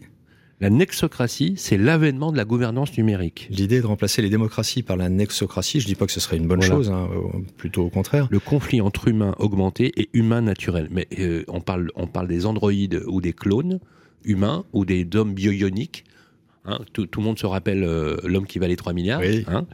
La 0.60 0.70
nexocratie, 0.70 1.54
c'est 1.56 1.78
l'avènement 1.78 2.32
de 2.32 2.36
la 2.36 2.44
gouvernance 2.44 2.96
numérique. 2.98 3.46
L'idée 3.48 3.80
de 3.80 3.86
remplacer 3.86 4.22
les 4.22 4.28
démocraties 4.28 4.82
par 4.82 4.96
la 4.96 5.08
nexocratie, 5.08 5.78
je 5.78 5.86
dis 5.86 5.94
pas 5.94 6.04
que 6.04 6.10
ce 6.10 6.18
serait 6.18 6.36
une 6.36 6.48
bonne 6.48 6.62
chose, 6.62 6.90
hein, 6.90 7.08
plutôt 7.56 7.84
au 7.84 7.90
contraire. 7.90 8.26
Le 8.28 8.40
conflit 8.40 8.80
entre 8.80 9.06
humains 9.06 9.36
augmenté 9.38 9.92
et 10.00 10.08
humains 10.14 10.40
naturels. 10.40 10.88
Mais 10.90 11.06
euh, 11.20 11.44
on, 11.46 11.60
parle, 11.60 11.92
on 11.94 12.08
parle 12.08 12.26
des 12.26 12.44
androïdes 12.44 13.04
ou 13.06 13.20
des 13.20 13.32
clones 13.32 13.78
humains 14.24 14.64
ou 14.72 14.84
des 14.84 15.08
hommes 15.14 15.32
bioioniques. 15.32 16.04
Hein, 16.64 16.80
tout, 16.92 17.06
le 17.16 17.22
monde 17.22 17.38
se 17.38 17.46
rappelle 17.46 17.82
euh, 17.82 18.16
l'homme 18.24 18.46
qui 18.46 18.58
valait 18.58 18.76
3 18.76 18.92
milliards. 18.92 19.22
Hein. 19.46 19.66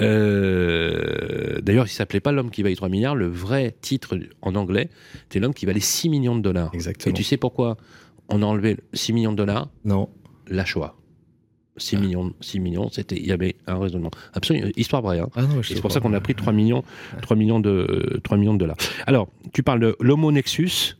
Euh, 0.00 1.60
d'ailleurs, 1.60 1.86
il 1.86 1.90
s'appelait 1.90 2.20
pas 2.20 2.32
l'homme 2.32 2.50
qui 2.50 2.62
valait 2.62 2.76
3 2.76 2.88
milliards. 2.88 3.14
Le 3.14 3.28
vrai 3.28 3.74
titre 3.80 4.18
en 4.40 4.54
anglais, 4.54 4.88
c'était 5.24 5.40
l'homme 5.40 5.54
qui 5.54 5.66
valait 5.66 5.80
6 5.80 6.08
millions 6.08 6.36
de 6.36 6.42
dollars. 6.42 6.70
Exactement. 6.72 7.14
Et 7.14 7.16
tu 7.16 7.24
sais 7.24 7.36
pourquoi 7.36 7.76
on 8.28 8.42
a 8.42 8.46
enlevé 8.46 8.78
6 8.94 9.12
millions 9.12 9.32
de 9.32 9.36
dollars? 9.36 9.68
Non 9.84 10.08
la 10.50 10.64
Shoah. 10.64 10.96
6 11.76 11.96
ah. 11.96 12.00
millions, 12.00 12.34
6 12.40 12.60
millions, 12.60 12.88
c'était, 12.90 13.16
il 13.16 13.26
y 13.26 13.32
avait 13.32 13.56
un 13.66 13.78
raisonnement. 13.78 14.10
Absolument, 14.34 14.68
histoire 14.76 15.00
vraie. 15.00 15.20
Hein. 15.20 15.28
Ah 15.36 15.42
c'est 15.62 15.80
pour 15.80 15.92
ça 15.92 16.00
qu'on 16.00 16.12
a 16.12 16.20
pris 16.20 16.34
3 16.34 16.52
millions, 16.52 16.84
3 17.22 17.36
millions 17.36 17.60
de, 17.60 18.20
3 18.22 18.36
millions 18.36 18.52
de 18.52 18.58
dollars. 18.58 18.76
Alors, 19.06 19.28
tu 19.54 19.62
parles 19.62 19.80
de 19.80 19.96
l'Homo 20.00 20.30
Nexus. 20.30 20.96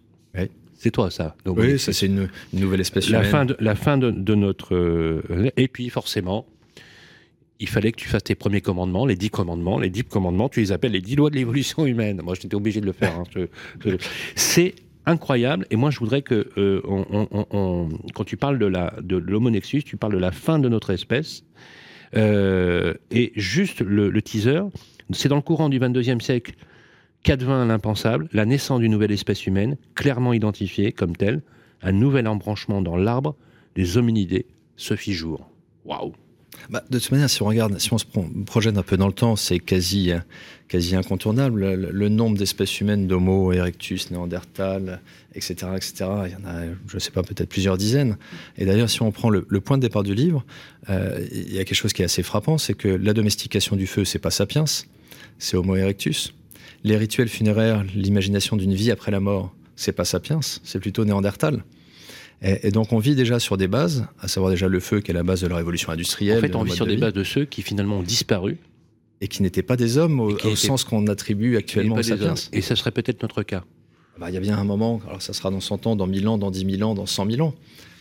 C'est 0.83 0.91
toi, 0.91 1.11
ça. 1.11 1.37
oui, 1.45 1.79
ça, 1.79 1.93
c'est 1.93 2.07
une, 2.07 2.31
nouvelle 2.55 2.81
espèce 2.81 3.11
la 3.11 3.19
humaine. 3.19 3.31
Fin 3.31 3.45
de, 3.45 3.55
la 3.61 3.75
fin 3.75 3.99
de, 3.99 4.35
notre. 4.35 4.75
Euh, 4.75 5.51
et 5.59 5.69
puis, 5.69 5.91
forcément, 5.91 6.47
il 7.59 7.69
fallait 7.69 7.93
que 7.93 7.99
tu 7.99 8.09
fasses 8.09 8.25
tes 8.25 8.35
premiers 8.35 8.63
commandements, 8.63 9.05
les 9.05 9.15
10 9.15 9.29
commandements. 9.29 9.79
Les 9.79 9.91
10 9.91 10.05
commandements, 10.05 10.49
tu 10.49 10.61
les 10.61 10.73
appelles 10.73 10.93
les 10.93 11.03
10 11.03 11.17
lois 11.17 11.29
de 11.29 11.35
l'évolution 11.35 11.85
humaine. 11.85 12.23
Moi, 12.25 12.35
j'étais 12.35 12.55
obligé 12.55 12.81
de 12.81 12.87
le 12.87 12.93
faire. 12.93 13.13
Hein. 13.19 13.97
c'est 14.37 14.75
incroyable. 15.05 15.67
Et 15.71 15.77
moi, 15.77 15.91
je 15.91 15.99
voudrais 15.99 16.23
que, 16.23 16.49
euh, 16.57 16.81
quand 18.15 18.25
tu 18.25 18.39
parles 18.39 18.59
de 18.59 18.65
la 18.65 18.95
de 19.03 19.19
l'Homo 19.19 19.51
nexus, 19.51 19.83
tu 19.83 19.99
parles 19.99 20.15
de 20.15 20.19
la 20.19 20.33
fin 20.33 20.59
de 20.59 20.71
notre 20.71 20.95
espèce. 20.95 21.45
Euh, 22.17 22.95
et 23.11 23.33
juste 23.37 23.83
le, 23.83 24.23
teaser, 24.23 24.63
c'est 25.11 25.29
dans 25.29 25.37
le 25.37 25.43
courant 25.43 25.69
du 25.69 25.79
22e 25.79 26.21
siècle 26.21 26.55
qu'advint 27.23 27.65
l'impensable, 27.65 28.29
la 28.33 28.47
naissance 28.47 28.81
d'une 28.81 28.93
nouvelle 28.93 29.13
espèce 29.13 29.47
humaine, 29.47 29.77
clairement 29.95 30.33
identifiée 30.33 30.93
comme 30.93 31.17
telle, 31.17 31.43
un 31.83 31.93
nouvel 31.93 32.27
embranchement 32.27 32.83
dans 32.83 32.97
l'arbre 32.97 33.37
des 33.75 33.97
hominidés 33.97 34.47
se 34.77 34.97
fit 34.97 35.13
jour. 35.13 35.49
Waouh 35.85 36.13
bah, 36.69 36.85
de 36.91 36.99
toute 36.99 37.11
manière, 37.11 37.31
si 37.31 37.43
on 37.43 37.47
regarde, 37.47 37.79
si 37.79 37.93
on 37.93 37.99
se 37.99 38.05
projette 38.45 38.77
un 38.77 38.83
peu 38.83 38.97
dans 38.97 39.07
le 39.07 39.13
temps, 39.13 39.35
c'est 39.35 39.59
quasi, 39.59 40.13
quasi 40.69 40.95
incontournable. 40.95 41.75
Le, 41.75 42.09
nombre 42.09 42.37
d'espèces 42.37 42.81
humaines 42.81 43.07
d'Homo 43.07 43.53
erectus, 43.53 44.11
Néandertal, 44.11 45.01
etc., 45.35 45.55
etc., 45.77 45.95
il 46.27 46.33
y 46.33 46.37
en 46.37 46.45
a, 46.49 46.65
je 46.87 46.95
ne 46.95 47.01
sais 47.01 47.13
pas, 47.13 47.23
peut-être 47.23 47.49
plusieurs 47.49 47.79
dizaines. 47.79 48.19
Et 48.59 48.67
d'ailleurs, 48.67 48.91
si 48.91 49.01
on 49.03 49.11
prend 49.11 49.31
le, 49.31 49.43
point 49.61 49.79
de 49.79 49.83
départ 49.83 50.03
du 50.03 50.15
livre, 50.15 50.45
euh, 50.91 51.25
il 51.33 51.53
y 51.53 51.59
a 51.59 51.65
quelque 51.65 51.75
chose 51.75 51.93
qui 51.93 52.03
est 52.03 52.07
assez 52.07 52.23
frappant, 52.23 52.59
c'est 52.59 52.75
que 52.75 52.89
la 52.89 53.15
domestication 53.15 53.77
du 53.77 53.87
feu, 53.87 54.05
c'est 54.05 54.19
pas 54.19 54.31
sapiens, 54.31 54.65
c'est 55.39 55.57
Homo 55.57 55.77
erectus. 55.77 56.35
Les 56.85 56.97
rituels 56.97 57.29
funéraires, 57.29 57.85
l'imagination 57.95 58.57
d'une 58.57 58.75
vie 58.75 58.91
après 58.91 59.11
la 59.11 59.21
mort, 59.21 59.55
c'est 59.77 59.93
pas 59.93 60.05
sapiens, 60.05 60.41
c'est 60.43 60.81
plutôt 60.81 61.05
Néandertal. 61.05 61.65
Et, 62.43 62.71
donc 62.71 62.93
on 62.93 62.99
vit 62.99 63.15
déjà 63.15 63.39
sur 63.39 63.59
des 63.59 63.69
bases, 63.69 64.07
à 64.19 64.29
savoir 64.29 64.51
déjà 64.51 64.67
le 64.67 64.81
feu 64.81 65.01
qui 65.01 65.11
est 65.11 65.15
la 65.15 65.23
base 65.23 65.43
de 65.43 65.47
la 65.47 65.57
révolution 65.57 65.93
industrielle. 65.93 66.39
En 66.39 66.41
fait, 66.41 66.55
on 66.55 66.63
vit 66.63 66.73
sur 66.73 66.87
des 66.87 66.97
bases 66.97 67.13
de 67.13 67.25
ceux 67.25 67.45
qui 67.45 67.61
finalement 67.63 67.99
ont 67.99 68.03
disparu. 68.03 68.59
Et 69.21 69.29
qui 69.29 69.43
n'étaient 69.43 69.63
pas 69.63 69.77
des 69.77 69.99
hommes 69.99 70.19
au, 70.19 70.57
sens 70.57 70.85
qu'on 70.85 71.07
attribue 71.07 71.59
actuellement 71.59 71.97
aux 71.97 72.03
sapiens. 72.03 72.35
Et 72.53 72.63
ça 72.63 72.75
serait 72.75 72.91
peut-être 72.91 73.21
notre 73.23 73.43
cas. 73.43 73.65
Bah, 74.19 74.31
il 74.31 74.35
y 74.35 74.39
a 74.39 74.41
bien 74.41 74.57
un 74.57 74.65
moment, 74.65 75.03
alors 75.07 75.21
ça 75.21 75.35
sera 75.35 75.51
dans 75.51 75.61
100 75.61 75.87
ans, 75.87 75.97
dans 75.97 76.07
1000 76.07 76.29
ans, 76.29 76.39
dans 76.39 76.51
10 76.51 76.77
000 76.77 76.91
ans, 76.91 76.95
dans 76.95 77.05
100 77.05 77.31
000 77.31 77.47
ans. 77.47 77.55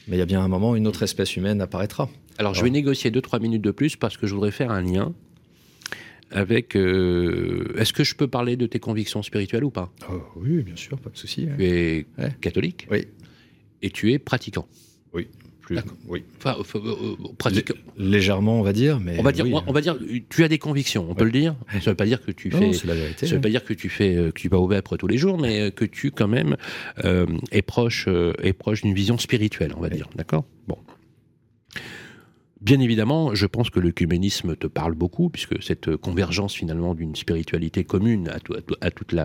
Mais 0.07 0.15
il 0.15 0.19
y 0.19 0.21
a 0.21 0.25
bien 0.25 0.41
un 0.41 0.47
moment, 0.47 0.77
une 0.77 0.87
autre 0.87 1.03
espèce 1.03 1.35
humaine 1.35 1.61
apparaîtra. 1.61 2.09
Alors, 2.37 2.53
je 2.53 2.63
vais 2.63 2.69
négocier 2.69 3.11
2-3 3.11 3.41
minutes 3.41 3.61
de 3.61 3.71
plus 3.71 3.97
parce 3.97 4.15
que 4.15 4.25
je 4.25 4.33
voudrais 4.33 4.51
faire 4.51 4.71
un 4.71 4.81
lien 4.81 5.13
avec. 6.31 6.75
Euh, 6.75 7.73
est-ce 7.77 7.93
que 7.93 8.03
je 8.03 8.15
peux 8.15 8.27
parler 8.27 8.57
de 8.57 8.65
tes 8.65 8.79
convictions 8.79 9.23
spirituelles 9.23 9.63
ou 9.63 9.71
pas? 9.71 9.91
Oh, 10.11 10.21
Oui, 10.37 10.63
bien 10.63 10.75
sûr, 10.75 10.99
pas 10.99 11.09
de 11.09 11.17
souci. 11.17 11.47
Tu 11.57 11.65
es 11.65 12.05
catholique 12.41 12.87
Oui 12.91 13.05
et 13.81 13.89
tu 13.89 14.11
es 14.11 14.19
pratiquant. 14.19 14.67
Oui. 15.13 15.27
Plus, 15.61 15.77
oui. 16.07 16.23
Enfin, 16.37 16.55
euh, 16.57 16.79
euh, 16.79 17.15
pratiquant. 17.37 17.75
légèrement, 17.95 18.59
on 18.59 18.63
va 18.63 18.73
dire, 18.73 18.99
mais 18.99 19.19
on 19.19 19.21
va 19.21 19.31
dire, 19.31 19.45
on, 19.67 19.71
va 19.71 19.81
dire, 19.81 19.99
tu 20.29 20.43
as 20.43 20.47
des 20.47 20.57
convictions, 20.57 21.05
on 21.07 21.13
peut 21.13 21.25
le 21.25 21.31
dire. 21.31 21.55
Ça 21.73 21.77
ne 21.77 21.85
veut 21.91 21.95
pas 21.95 22.07
dire 22.07 22.25
que 22.25 22.31
tu 22.31 22.49
fais, 22.49 22.71
la 22.87 22.95
vérité, 22.95 23.27
ça 23.27 23.35
veut 23.35 23.41
pas 23.41 23.49
dire 23.49 23.63
que 23.63 23.73
tu 23.73 23.87
fais, 23.87 24.15
euh, 24.15 24.31
que 24.31 24.39
tu 24.39 24.49
vas 24.49 24.57
au 24.57 24.67
vêpres 24.67 24.97
tous 24.97 25.05
les 25.05 25.19
jours, 25.19 25.37
mais 25.37 25.69
que 25.69 25.85
tu 25.85 26.09
quand 26.09 26.27
même 26.27 26.57
es 27.51 27.61
proche, 27.61 28.07
est 28.41 28.53
proche 28.53 28.81
d'une 28.81 28.95
vision 28.95 29.19
spirituelle, 29.19 29.73
on 29.77 29.81
va 29.81 29.89
dire, 29.89 30.09
d'accord? 30.15 30.43
Bon. 30.67 30.77
Bien 32.61 32.81
évidemment, 32.81 33.35
je 33.35 33.45
pense 33.45 33.69
que 33.69 33.79
l'œcuménisme 33.79 34.55
te 34.57 34.67
parle 34.67 34.93
beaucoup, 34.93 35.29
puisque 35.29 35.63
cette 35.63 35.95
convergence 35.95 36.53
finalement 36.53 36.93
d'une 36.93 37.15
spiritualité 37.15 37.85
commune 37.85 38.29
à, 38.81 38.91
toute 38.91 39.15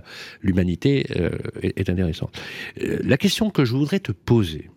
l'humanité 0.40 1.06
euh, 1.16 1.30
est, 1.60 1.90
intéressante. 1.90 2.40
Euh, 2.80 2.98
la 3.02 3.16
question 3.16 3.50
que 3.50 3.64
je 3.64 3.72
voudrais 3.72 3.98
te 3.98 4.12
poser, 4.12 4.70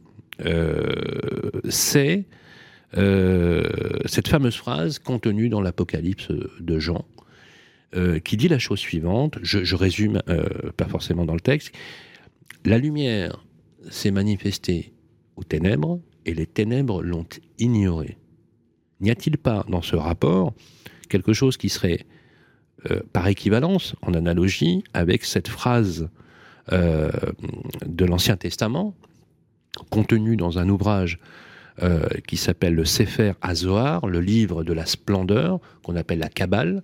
euh, 0.46 1.52
c'est 1.70 2.26
cette 2.94 4.30
fameuse 4.30 4.56
phrase 4.56 4.98
contenue 4.98 5.50
dans 5.50 5.62
l'Apocalypse 5.62 6.32
de 6.32 6.80
Jean, 6.80 7.06
qui 8.24 8.38
dit 8.38 8.48
la 8.48 8.60
chose 8.60 8.80
suivante, 8.80 9.38
je 9.44 9.76
résume 9.76 10.22
pas 10.78 10.86
forcément 10.86 11.26
dans 11.26 11.34
le 11.34 11.42
texte, 11.42 11.74
la 12.66 12.78
lumière 12.78 13.44
s'est 13.90 14.10
manifestée 14.10 14.94
aux 15.36 15.44
ténèbres, 15.44 16.00
et 16.26 16.34
les 16.34 16.48
ténèbres 16.48 17.04
l'ont 17.04 17.28
ignorée. 17.60 18.18
N'y 19.00 19.12
a-t-il 19.12 19.38
pas 19.38 19.66
dans 19.70 19.82
ce 19.82 19.96
rapport 19.96 20.54
quelque 21.10 21.34
chose 21.34 21.58
qui 21.58 21.70
serait 21.70 22.06
euh, 22.92 23.00
par 23.12 23.28
équivalence, 23.28 23.96
en 24.02 24.14
analogie, 24.14 24.84
avec 24.94 25.26
cette 25.26 25.48
phrase 25.48 26.10
euh, 26.72 27.10
de 27.86 28.06
l'Ancien 28.06 28.38
Testament, 28.38 28.94
contenue 29.90 30.38
dans 30.38 30.60
un 30.60 30.70
ouvrage 30.70 31.20
euh, 31.82 32.08
qui 32.28 32.38
s'appelle 32.38 32.76
le 32.76 32.86
Sefer 32.86 33.34
Azohar, 33.42 34.06
le 34.08 34.20
livre 34.20 34.64
de 34.64 34.74
la 34.74 34.86
splendeur, 34.86 35.60
qu'on 35.84 35.96
appelle 35.96 36.20
la 36.20 36.30
Kabbale, 36.30 36.84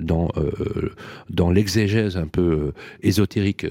dans, 0.00 0.28
euh, 0.36 0.92
dans 1.28 1.50
l'exégèse 1.50 2.16
un 2.16 2.26
peu 2.26 2.40
euh, 2.40 2.72
ésotérique 3.02 3.66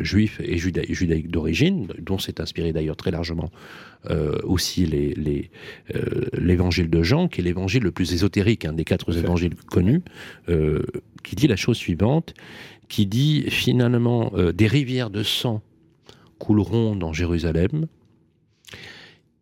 juif 0.00 0.40
et 0.42 0.58
judaïque 0.58 1.30
d'origine, 1.30 1.88
dont 2.00 2.18
s'est 2.18 2.40
inspiré 2.40 2.72
d'ailleurs 2.72 2.96
très 2.96 3.10
largement 3.10 3.50
aussi 4.42 4.84
l'évangile 4.84 6.84
les, 6.84 6.90
de 6.90 7.02
Jean, 7.02 7.26
qui 7.26 7.40
est 7.40 7.44
l'évangile 7.44 7.84
le 7.84 7.90
plus 7.90 8.12
ésotérique, 8.12 8.66
des 8.74 8.84
quatre 8.84 9.16
évangiles 9.16 9.54
connus, 9.54 10.02
qui 11.22 11.36
dit 11.36 11.46
la 11.46 11.56
chose 11.56 11.78
suivante, 11.78 12.34
qui 12.88 13.06
dit 13.06 13.46
finalement 13.48 14.30
des 14.54 14.66
rivières 14.66 15.08
de 15.08 15.22
sang 15.22 15.62
couleront 16.38 16.96
dans 16.96 17.14
Jérusalem. 17.14 17.86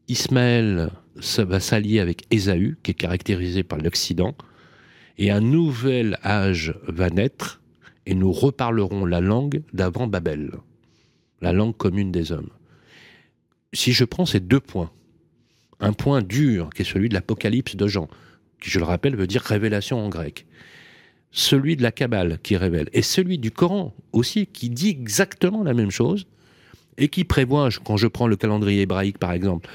Ismaël 0.07 0.91
ça 1.21 1.45
va 1.45 1.61
s'allier 1.61 2.01
avec 2.01 2.25
Ésaü, 2.31 2.77
qui 2.83 2.93
est 2.93 2.95
caractérisé 2.95 3.63
par 3.63 3.79
l'Occident, 3.79 4.35
et 5.19 5.31
un 5.31 5.41
nouvel 5.41 6.19
âge 6.25 6.75
va 6.87 7.11
naître, 7.11 7.61
et 8.07 8.15
nous 8.15 8.33
reparlerons 8.33 9.05
la 9.05 9.21
langue 9.21 9.63
d'avant 9.73 10.07
Babel, 10.07 10.53
la 11.41 11.53
langue 11.53 11.77
commune 11.77 12.13
des 12.13 12.33
hommes. 12.33 12.51
Si 13.73 13.93
je 13.93 14.05
prends 14.05 14.27
ces 14.27 14.41
deux 14.41 14.61
points, 14.61 14.91
un 15.81 15.93
point 15.93 16.23
dur, 16.23 16.71
qui 16.71 16.83
est 16.83 16.85
celui 16.85 17.09
de 17.09 17.15
l'Apocalypse 17.15 17.77
de 17.77 17.87
Jean, 17.87 18.09
qui, 18.61 18.71
je 18.71 18.79
le 18.79 18.85
rappelle, 18.85 19.17
veut 19.17 19.27
dire 19.27 19.43
révélation 19.43 19.99
en 19.99 20.09
grec, 20.09 20.47
celui 21.31 21.77
de 21.77 21.83
la 21.83 21.93
Kabbale 21.93 22.39
qui 22.43 22.57
révèle, 22.57 22.89
et 22.93 23.03
celui 23.03 23.39
du 23.39 23.51
Coran 23.51 23.95
aussi, 24.13 24.47
qui 24.47 24.71
dit 24.71 24.89
exactement 24.89 25.63
la 25.63 25.75
même 25.75 25.91
chose, 25.91 26.27
et 26.99 27.09
qui 27.09 27.25
prévoit, 27.25 27.69
quand 27.85 27.97
je 27.97 28.07
prends 28.07 28.27
le 28.27 28.37
calendrier 28.37 28.83
hébraïque 28.83 29.19
par 29.19 29.33
exemple, 29.33 29.69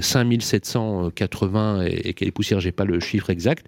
5780 0.00 1.78
euh, 1.78 1.86
et, 1.86 2.08
et 2.08 2.14
quelle 2.14 2.32
poussière, 2.32 2.60
j'ai 2.60 2.72
pas 2.72 2.84
le 2.84 3.00
chiffre 3.00 3.30
exact, 3.30 3.66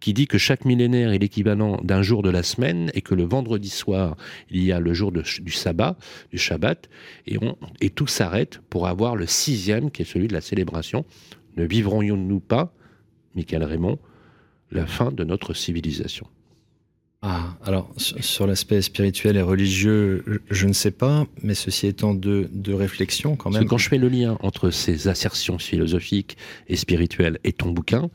qui 0.00 0.14
dit 0.14 0.26
que 0.26 0.38
chaque 0.38 0.64
millénaire 0.64 1.12
est 1.12 1.18
l'équivalent 1.18 1.78
d'un 1.82 2.02
jour 2.02 2.22
de 2.22 2.30
la 2.30 2.42
semaine 2.42 2.90
et 2.94 3.02
que 3.02 3.14
le 3.14 3.24
vendredi 3.24 3.68
soir, 3.68 4.16
il 4.50 4.64
y 4.64 4.72
a 4.72 4.80
le 4.80 4.94
jour 4.94 5.12
du 5.12 5.52
sabbat, 5.52 5.96
du 6.32 6.38
Shabbat, 6.38 6.88
et, 7.26 7.90
tout 7.90 8.06
s'arrête 8.06 8.60
pour 8.70 8.88
avoir 8.88 9.14
le 9.14 9.26
sixième, 9.26 9.90
qui 9.90 10.02
est 10.02 10.06
celui 10.06 10.26
de 10.26 10.32
la 10.32 10.40
célébration. 10.40 11.04
Ne 11.56 11.64
vivrons-nous 11.64 12.40
pas, 12.40 12.72
Michael 13.34 13.64
Raymond, 13.64 13.98
la 14.70 14.86
fin 14.86 15.12
de 15.12 15.22
notre 15.22 15.52
civilisation? 15.52 16.26
Ah, 17.22 17.54
alors 17.64 17.92
sur 17.96 18.46
l'aspect 18.46 18.80
spirituel 18.80 19.36
et 19.36 19.42
religieux, 19.42 20.42
je 20.50 20.66
ne 20.66 20.72
sais 20.72 20.90
pas, 20.90 21.26
mais 21.42 21.54
ceci 21.54 21.86
étant 21.86 22.14
de, 22.14 22.48
de 22.50 22.72
réflexion 22.72 23.36
quand 23.36 23.50
même. 23.50 23.66
quand 23.66 23.76
je 23.76 23.90
fais 23.90 23.98
le 23.98 24.08
lien 24.08 24.38
entre 24.40 24.70
ces 24.70 25.06
assertions 25.06 25.58
philosophiques 25.58 26.38
et 26.68 26.76
spirituelles 26.76 27.38
et 27.44 27.52
ton 27.52 27.72
bouquin, 27.72 28.08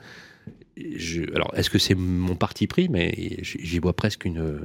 je, 0.75 1.21
alors 1.35 1.53
est-ce 1.55 1.69
que 1.69 1.77
c'est 1.77 1.93
mon 1.93 2.35
parti 2.35 2.65
pris, 2.65 2.89
mais 2.89 3.37
j'y 3.41 3.77
vois 3.77 3.95
presque 3.95 4.25
une, 4.25 4.61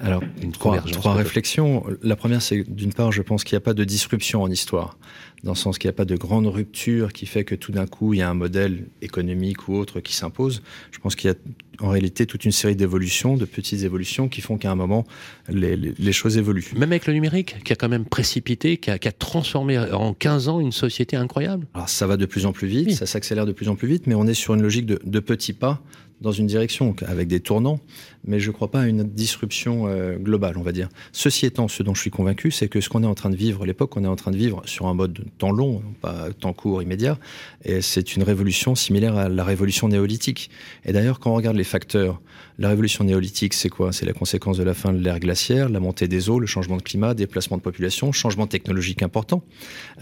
Alors, 0.00 0.22
trois, 0.52 0.80
trois 0.80 1.14
réflexions. 1.14 1.84
La 2.02 2.16
première, 2.16 2.42
c'est 2.42 2.62
d'une 2.68 2.92
part, 2.92 3.12
je 3.12 3.22
pense 3.22 3.44
qu'il 3.44 3.56
n'y 3.56 3.62
a 3.62 3.64
pas 3.64 3.72
de 3.72 3.84
disruption 3.84 4.42
en 4.42 4.50
histoire, 4.50 4.98
dans 5.42 5.52
le 5.52 5.56
sens 5.56 5.78
qu'il 5.78 5.88
n'y 5.88 5.94
a 5.94 5.96
pas 5.96 6.04
de 6.04 6.16
grande 6.16 6.46
rupture 6.46 7.12
qui 7.14 7.24
fait 7.24 7.44
que 7.44 7.54
tout 7.54 7.72
d'un 7.72 7.86
coup, 7.86 8.12
il 8.12 8.18
y 8.18 8.22
a 8.22 8.28
un 8.28 8.34
modèle 8.34 8.88
économique 9.00 9.68
ou 9.68 9.76
autre 9.76 10.00
qui 10.00 10.14
s'impose. 10.14 10.62
Je 10.90 10.98
pense 10.98 11.16
qu'il 11.16 11.30
y 11.30 11.32
a 11.32 11.36
en 11.82 11.88
réalité 11.88 12.26
toute 12.26 12.44
une 12.44 12.52
série 12.52 12.76
d'évolutions, 12.76 13.38
de 13.38 13.46
petites 13.46 13.82
évolutions 13.82 14.28
qui 14.28 14.42
font 14.42 14.58
qu'à 14.58 14.70
un 14.70 14.74
moment, 14.74 15.06
les, 15.48 15.76
les, 15.76 16.12
choses 16.12 16.36
évoluent. 16.36 16.66
Même 16.76 16.92
avec 16.92 17.06
le 17.06 17.14
numérique, 17.14 17.56
qui 17.64 17.72
a 17.72 17.76
quand 17.76 17.88
même 17.88 18.04
précipité, 18.04 18.76
qui 18.76 18.90
a, 18.90 18.98
qui 18.98 19.08
a 19.08 19.12
transformé 19.12 19.78
en 19.78 20.12
15 20.12 20.48
ans 20.48 20.60
une 20.60 20.72
société 20.72 21.16
incroyable. 21.16 21.66
Alors 21.72 21.88
ça 21.88 22.06
va 22.06 22.18
de 22.18 22.26
plus 22.26 22.44
en 22.44 22.52
plus 22.52 22.68
vite, 22.68 22.92
ça 22.92 23.06
s'accélère 23.06 23.46
de 23.46 23.52
plus 23.52 23.70
en 23.70 23.76
plus 23.76 23.88
vite, 23.88 24.06
mais 24.06 24.14
on 24.14 24.26
est 24.26 24.34
sur 24.34 24.52
une 24.52 24.60
logique 24.60 24.84
de, 24.84 25.00
de 25.02 25.20
petits 25.20 25.54
pas 25.54 25.82
dans 26.20 26.32
une 26.32 26.46
direction, 26.46 26.94
avec 27.06 27.28
des 27.28 27.40
tournants, 27.40 27.80
mais 28.24 28.40
je 28.40 28.48
ne 28.48 28.52
crois 28.52 28.70
pas 28.70 28.82
à 28.82 28.86
une 28.86 29.04
disruption 29.04 29.86
euh, 29.86 30.16
globale, 30.16 30.56
on 30.58 30.62
va 30.62 30.72
dire. 30.72 30.88
Ceci 31.12 31.46
étant, 31.46 31.68
ce 31.68 31.82
dont 31.82 31.94
je 31.94 32.00
suis 32.00 32.10
convaincu, 32.10 32.50
c'est 32.50 32.68
que 32.68 32.80
ce 32.80 32.88
qu'on 32.88 33.02
est 33.02 33.06
en 33.06 33.14
train 33.14 33.30
de 33.30 33.36
vivre, 33.36 33.64
l'époque 33.64 33.90
qu'on 33.90 34.04
est 34.04 34.08
en 34.08 34.16
train 34.16 34.30
de 34.30 34.36
vivre 34.36 34.62
sur 34.66 34.86
un 34.86 34.94
mode 34.94 35.24
temps 35.38 35.50
long, 35.50 35.82
pas 36.00 36.28
temps 36.38 36.52
court, 36.52 36.82
immédiat, 36.82 37.18
et 37.64 37.80
c'est 37.80 38.16
une 38.16 38.22
révolution 38.22 38.74
similaire 38.74 39.16
à 39.16 39.28
la 39.28 39.44
révolution 39.44 39.88
néolithique. 39.88 40.50
Et 40.84 40.92
d'ailleurs, 40.92 41.20
quand 41.20 41.32
on 41.32 41.36
regarde 41.36 41.56
les 41.56 41.64
facteurs, 41.64 42.20
la 42.58 42.68
révolution 42.68 43.04
néolithique, 43.04 43.54
c'est 43.54 43.70
quoi? 43.70 43.90
C'est 43.90 44.04
la 44.04 44.12
conséquence 44.12 44.58
de 44.58 44.62
la 44.62 44.74
fin 44.74 44.92
de 44.92 44.98
l'ère 44.98 45.18
glaciaire, 45.18 45.70
la 45.70 45.80
montée 45.80 46.08
des 46.08 46.28
eaux, 46.28 46.38
le 46.38 46.46
changement 46.46 46.76
de 46.76 46.82
climat, 46.82 47.14
déplacement 47.14 47.56
de 47.56 47.62
population, 47.62 48.12
changement 48.12 48.46
technologique 48.46 49.02
important, 49.02 49.42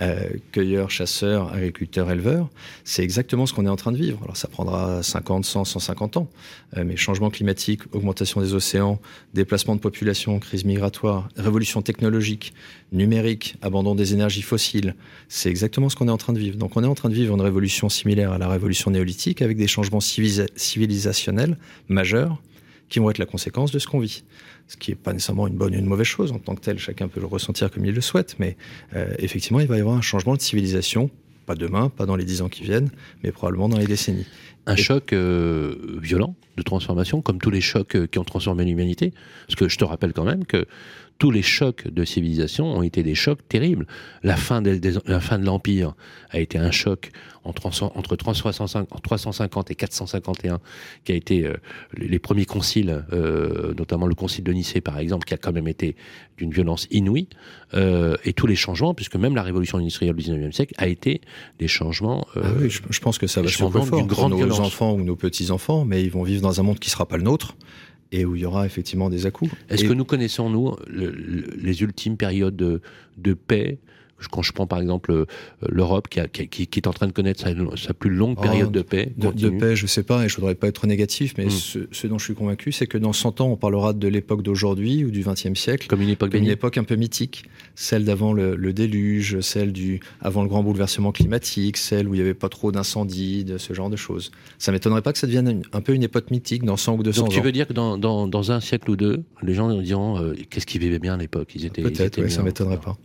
euh, 0.00 0.28
cueilleurs, 0.50 0.90
chasseurs, 0.90 1.52
agriculteurs, 1.52 2.10
éleveurs. 2.10 2.48
C'est 2.82 3.04
exactement 3.04 3.46
ce 3.46 3.54
qu'on 3.54 3.66
est 3.66 3.70
en 3.70 3.76
train 3.76 3.92
de 3.92 3.96
vivre. 3.96 4.18
Alors 4.24 4.36
ça 4.36 4.48
prendra 4.48 5.04
50, 5.04 5.44
100, 5.44 5.64
150 5.66 6.07
euh, 6.16 6.84
mais 6.84 6.96
changement 6.96 7.30
climatique, 7.30 7.82
augmentation 7.92 8.40
des 8.40 8.54
océans, 8.54 9.00
déplacement 9.34 9.74
de 9.76 9.80
population, 9.80 10.38
crise 10.38 10.64
migratoire, 10.64 11.28
révolution 11.36 11.82
technologique, 11.82 12.52
numérique, 12.92 13.56
abandon 13.62 13.94
des 13.94 14.14
énergies 14.14 14.42
fossiles, 14.42 14.94
c'est 15.28 15.50
exactement 15.50 15.88
ce 15.88 15.96
qu'on 15.96 16.08
est 16.08 16.12
en 16.12 16.16
train 16.16 16.32
de 16.32 16.38
vivre. 16.38 16.56
Donc 16.56 16.76
on 16.76 16.84
est 16.84 16.86
en 16.86 16.94
train 16.94 17.08
de 17.08 17.14
vivre 17.14 17.34
une 17.34 17.40
révolution 17.40 17.88
similaire 17.88 18.32
à 18.32 18.38
la 18.38 18.48
révolution 18.48 18.90
néolithique 18.90 19.42
avec 19.42 19.56
des 19.56 19.66
changements 19.66 20.00
civilisationnels 20.00 21.58
majeurs 21.88 22.40
qui 22.88 22.98
vont 22.98 23.10
être 23.10 23.18
la 23.18 23.26
conséquence 23.26 23.70
de 23.70 23.78
ce 23.78 23.86
qu'on 23.86 24.00
vit. 24.00 24.24
Ce 24.66 24.76
qui 24.76 24.90
n'est 24.90 24.96
pas 24.96 25.12
nécessairement 25.12 25.46
une 25.46 25.56
bonne 25.56 25.74
ou 25.74 25.78
une 25.78 25.86
mauvaise 25.86 26.06
chose 26.06 26.32
en 26.32 26.38
tant 26.38 26.54
que 26.54 26.60
tel, 26.60 26.78
chacun 26.78 27.08
peut 27.08 27.20
le 27.20 27.26
ressentir 27.26 27.70
comme 27.70 27.84
il 27.84 27.94
le 27.94 28.00
souhaite, 28.00 28.36
mais 28.38 28.56
euh, 28.94 29.14
effectivement, 29.18 29.60
il 29.60 29.66
va 29.66 29.76
y 29.76 29.80
avoir 29.80 29.96
un 29.96 30.02
changement 30.02 30.34
de 30.34 30.40
civilisation, 30.40 31.10
pas 31.48 31.54
demain, 31.54 31.88
pas 31.88 32.04
dans 32.04 32.14
les 32.14 32.26
dix 32.26 32.42
ans 32.42 32.50
qui 32.50 32.62
viennent, 32.62 32.90
mais 33.24 33.32
probablement 33.32 33.70
dans 33.70 33.78
les 33.78 33.86
décennies. 33.86 34.26
Un 34.66 34.76
choc 34.76 35.14
euh, 35.14 35.98
violent 35.98 36.34
de 36.58 36.62
transformation, 36.62 37.22
comme 37.22 37.38
tous 37.38 37.50
les 37.50 37.62
chocs 37.62 37.96
euh, 37.96 38.06
qui 38.06 38.18
ont 38.18 38.24
transformé 38.24 38.66
l'humanité. 38.66 39.14
Parce 39.46 39.56
que 39.56 39.66
je 39.66 39.78
te 39.78 39.84
rappelle 39.84 40.12
quand 40.12 40.24
même 40.24 40.44
que 40.44 40.66
tous 41.18 41.30
les 41.32 41.42
chocs 41.42 41.88
de 41.88 42.04
civilisation 42.04 42.66
ont 42.66 42.82
été 42.82 43.02
des 43.02 43.16
chocs 43.16 43.40
terribles. 43.48 43.86
La 44.22 44.36
fin 44.36 44.62
de, 44.62 44.80
la 45.06 45.20
fin 45.20 45.38
de 45.38 45.44
l'Empire 45.44 45.94
a 46.30 46.38
été 46.38 46.58
un 46.58 46.70
choc 46.70 47.10
entre, 47.44 47.66
entre 47.96 48.16
350 48.16 49.70
et 49.70 49.74
451, 49.74 50.60
qui 51.04 51.12
a 51.12 51.14
été 51.14 51.44
euh, 51.44 51.54
les 51.96 52.18
premiers 52.18 52.44
conciles, 52.44 53.04
euh, 53.12 53.74
notamment 53.74 54.06
le 54.06 54.14
concile 54.14 54.44
de 54.44 54.52
Nicée 54.52 54.80
par 54.80 54.98
exemple, 54.98 55.26
qui 55.26 55.34
a 55.34 55.38
quand 55.38 55.52
même 55.52 55.68
été 55.68 55.96
d'une 56.36 56.52
violence 56.52 56.86
inouïe, 56.90 57.28
euh, 57.74 58.16
et 58.24 58.32
tous 58.32 58.46
les 58.46 58.56
changements, 58.56 58.94
puisque 58.94 59.16
même 59.16 59.34
la 59.34 59.42
révolution 59.42 59.78
industrielle 59.78 60.14
du 60.14 60.22
19e 60.22 60.52
siècle 60.52 60.74
a 60.78 60.86
été 60.86 61.20
des 61.58 61.68
changements. 61.68 62.26
Ah 62.36 62.40
oui, 62.60 62.70
je, 62.70 63.00
pense 63.00 63.18
que 63.18 63.26
ça 63.26 63.42
va 63.42 63.48
se 63.48 63.56
fort 63.56 63.70
pour 63.70 64.28
nos 64.28 64.60
enfants 64.60 64.92
ou 64.92 65.02
nos 65.02 65.16
petits-enfants, 65.16 65.84
mais 65.84 66.02
ils 66.02 66.10
vont 66.10 66.22
vivre 66.22 66.42
dans 66.42 66.60
un 66.60 66.62
monde 66.62 66.78
qui 66.78 66.88
ne 66.88 66.92
sera 66.92 67.06
pas 67.06 67.16
le 67.16 67.24
nôtre 67.24 67.56
et 68.12 68.24
où 68.24 68.36
il 68.36 68.42
y 68.42 68.44
aura 68.46 68.66
effectivement 68.66 69.10
des 69.10 69.26
à-coups. 69.26 69.50
Est-ce 69.68 69.84
que 69.84 69.92
nous 69.92 70.04
connaissons, 70.04 70.50
nous, 70.50 70.76
les 70.88 71.82
ultimes 71.82 72.16
périodes 72.16 72.56
de 72.56 73.34
paix 73.34 73.78
quand 74.26 74.42
je 74.42 74.52
prends 74.52 74.66
par 74.66 74.80
exemple 74.80 75.12
euh, 75.12 75.26
l'Europe 75.68 76.08
qui, 76.08 76.48
qui, 76.48 76.78
est 76.78 76.86
en 76.86 76.92
train 76.92 77.06
de 77.06 77.12
connaître 77.12 77.44
sa, 77.76 77.94
plus 77.94 78.10
longue 78.10 78.36
oh, 78.38 78.42
période 78.42 78.72
de 78.72 78.82
paix. 78.82 79.12
De, 79.16 79.48
paix, 79.50 79.76
je 79.76 79.86
sais 79.86 80.02
pas, 80.02 80.24
et 80.24 80.28
je 80.28 80.36
voudrais 80.36 80.54
pas 80.54 80.66
être 80.66 80.86
négatif, 80.86 81.34
mais 81.38 81.46
hmm. 81.46 81.86
ce, 81.92 82.06
dont 82.06 82.18
je 82.18 82.24
suis 82.24 82.34
convaincu, 82.34 82.72
c'est 82.72 82.86
que 82.86 82.98
dans 82.98 83.12
100 83.12 83.40
ans, 83.40 83.48
on 83.48 83.56
parlera 83.56 83.92
de 83.92 84.08
l'époque 84.08 84.42
d'aujourd'hui 84.42 85.04
ou 85.04 85.10
du 85.10 85.20
XXe 85.20 85.58
siècle 85.58 85.86
comme 85.88 86.02
une 86.02 86.08
époque, 86.08 86.34
une 86.34 86.48
époque 86.48 86.78
un 86.78 86.84
peu 86.84 86.96
mythique, 86.96 87.44
celle 87.74 88.04
d'avant 88.04 88.32
le, 88.32 88.72
déluge, 88.72 89.40
celle 89.40 89.72
du 89.72 90.00
avant 90.20 90.42
le 90.42 90.48
grand 90.48 90.62
bouleversement 90.62 91.12
climatique, 91.12 91.76
celle 91.76 92.08
où 92.08 92.14
il 92.14 92.18
y 92.18 92.20
avait 92.20 92.34
pas 92.34 92.48
trop 92.48 92.72
d'incendies, 92.72 93.44
de 93.44 93.58
ce 93.58 93.72
genre 93.72 93.90
de 93.90 93.96
choses. 93.96 94.30
Ça 94.58 94.72
m'étonnerait 94.72 95.02
pas 95.02 95.12
que 95.12 95.18
ça 95.18 95.26
devienne 95.26 95.62
un 95.72 95.80
peu 95.80 95.94
une 95.94 96.02
époque 96.02 96.30
mythique 96.30 96.64
dans 96.64 96.76
100 96.76 96.96
ou 96.96 97.02
200 97.02 97.20
ans. 97.20 97.24
Donc 97.24 97.34
tu 97.34 97.40
veux 97.40 97.52
dire 97.52 97.66
que 97.66 97.72
dans, 97.72 97.98
dans, 97.98 98.52
un 98.52 98.60
siècle 98.60 98.90
ou 98.90 98.96
deux, 98.96 99.22
les 99.42 99.54
gens 99.54 99.72
diront 99.80 100.18
euh, 100.18 100.34
qu'est-ce 100.48 100.66
qu'ils 100.66 100.80
vivaient 100.80 100.98
bien 100.98 101.14
à 101.14 101.16
l'époque? 101.16 101.50
Ils 101.54 101.66
étaient 101.66 101.82
peut-être, 101.82 102.22
oui, 102.22 102.30
ça 102.30 102.42
m'étonnerait 102.42 102.78
pas. 102.78 102.96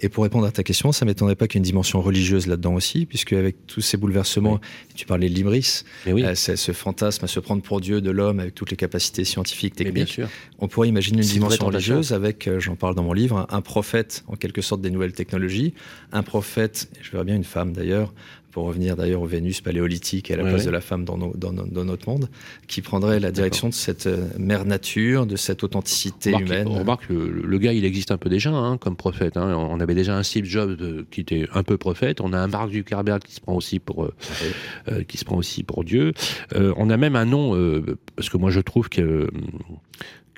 Et 0.00 0.08
pour 0.08 0.24
répondre 0.24 0.46
à 0.46 0.50
ta 0.50 0.62
question, 0.62 0.92
ça 0.92 1.04
m'étonnerait 1.04 1.36
pas 1.36 1.46
qu'il 1.46 1.56
y 1.56 1.58
ait 1.58 1.64
une 1.64 1.64
dimension 1.64 2.00
religieuse 2.00 2.46
là-dedans 2.46 2.74
aussi, 2.74 3.06
puisque 3.06 3.32
avec 3.32 3.66
tous 3.66 3.80
ces 3.80 3.96
bouleversements, 3.96 4.60
tu 4.94 5.06
parlais 5.06 5.28
de 5.28 5.34
l'Ibris, 5.34 5.82
euh, 6.06 6.34
ce 6.34 6.72
fantasme 6.72 7.24
à 7.24 7.28
se 7.28 7.40
prendre 7.40 7.62
pour 7.62 7.80
Dieu 7.80 8.00
de 8.00 8.10
l'homme 8.10 8.40
avec 8.40 8.54
toutes 8.54 8.70
les 8.70 8.76
capacités 8.76 9.24
scientifiques, 9.24 9.74
techniques. 9.74 10.20
On 10.58 10.68
pourrait 10.68 10.88
imaginer 10.88 11.22
une 11.22 11.28
dimension 11.28 11.66
religieuse 11.66 12.12
avec, 12.12 12.46
euh, 12.46 12.60
j'en 12.60 12.76
parle 12.76 12.94
dans 12.94 13.02
mon 13.02 13.12
livre, 13.12 13.46
un 13.50 13.60
prophète 13.60 14.24
en 14.26 14.36
quelque 14.36 14.62
sorte 14.62 14.80
des 14.80 14.90
nouvelles 14.90 15.12
technologies, 15.12 15.74
un 16.12 16.22
prophète, 16.22 16.88
je 17.00 17.10
verrais 17.10 17.24
bien 17.24 17.36
une 17.36 17.44
femme 17.44 17.72
d'ailleurs, 17.72 18.12
pour 18.50 18.64
revenir 18.64 18.96
d'ailleurs 18.96 19.22
au 19.22 19.26
Vénus 19.26 19.60
paléolithique 19.60 20.30
et 20.30 20.34
à 20.34 20.36
la 20.36 20.44
place 20.44 20.64
de 20.64 20.70
la 20.70 20.80
femme 20.80 21.04
dans, 21.04 21.16
dans, 21.18 21.84
notre 21.84 22.08
monde, 22.08 22.28
qui 22.66 22.82
prendrait 22.82 23.20
la 23.20 23.30
direction 23.30 23.68
de 23.68 23.74
cette 23.74 24.06
euh, 24.06 24.28
mère 24.38 24.64
nature, 24.64 25.26
de 25.26 25.36
cette 25.36 25.62
authenticité 25.64 26.30
humaine. 26.30 26.66
On 26.68 26.78
remarque 26.78 27.08
que 27.08 27.12
le, 27.12 27.58
gars, 27.58 27.72
il 27.72 27.84
existe 27.84 28.10
un 28.10 28.16
peu 28.16 28.28
déjà 28.28 28.50
hein, 28.50 28.78
comme 28.78 28.96
prophète. 28.96 29.36
Hein. 29.36 29.54
On 29.54 29.80
avait 29.80 29.94
déjà 29.94 30.16
un 30.16 30.22
Steve 30.22 30.44
Jobs 30.44 30.76
euh, 30.80 31.04
qui 31.10 31.20
était 31.20 31.46
un 31.52 31.62
peu 31.62 31.76
prophète. 31.76 32.20
On 32.20 32.32
a 32.32 32.38
un 32.38 32.48
Mark 32.48 32.72
Zuckerberg 32.72 33.22
qui 33.22 33.34
se 33.34 33.40
prend 33.40 33.54
aussi 33.54 33.78
pour, 33.78 34.04
euh, 34.04 35.04
qui 35.06 35.18
se 35.18 35.24
prend 35.24 35.36
aussi 35.36 35.62
pour 35.62 35.84
Dieu. 35.84 36.12
on 36.54 36.90
a 36.90 36.96
même 36.96 37.16
un 37.16 37.24
nom, 37.24 37.82
parce 38.16 38.28
que 38.28 38.36
moi 38.36 38.50
je 38.50 38.60
trouve 38.60 38.88
que 38.88 39.28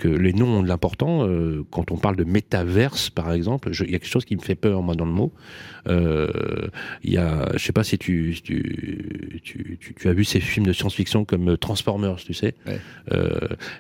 que 0.01 0.09
les 0.09 0.33
noms 0.33 0.59
ont 0.59 0.63
de 0.63 0.69
l'important. 0.69 1.27
Euh, 1.27 1.63
quand 1.71 1.91
on 1.93 1.99
parle 1.99 2.17
de 2.17 2.25
métaverse, 2.25 3.11
par 3.11 3.33
exemple, 3.33 3.71
il 3.73 3.91
y 3.91 3.95
a 3.95 3.99
quelque 3.99 4.09
chose 4.09 4.25
qui 4.25 4.35
me 4.35 4.41
fait 4.41 4.55
peur, 4.55 4.81
moi, 4.83 4.95
dans 4.95 5.05
le 5.05 5.13
mot. 5.13 5.31
Euh, 5.89 6.29
il 7.05 7.13
y 7.13 7.19
a, 7.19 7.51
je 7.53 7.59
sais 7.59 7.73
pas 7.73 7.85
si 7.85 7.99
tu 7.99 8.35
tu, 8.43 9.41
tu, 9.45 9.79
tu, 9.79 10.09
as 10.09 10.13
vu 10.15 10.25
ces 10.25 10.41
films 10.41 10.67
de 10.67 10.73
science-fiction 10.73 11.27
comme 11.27 11.59
Transformers, 11.59 12.17
tu 12.17 12.33
sais. 12.33 12.55
Euh, 13.13 13.31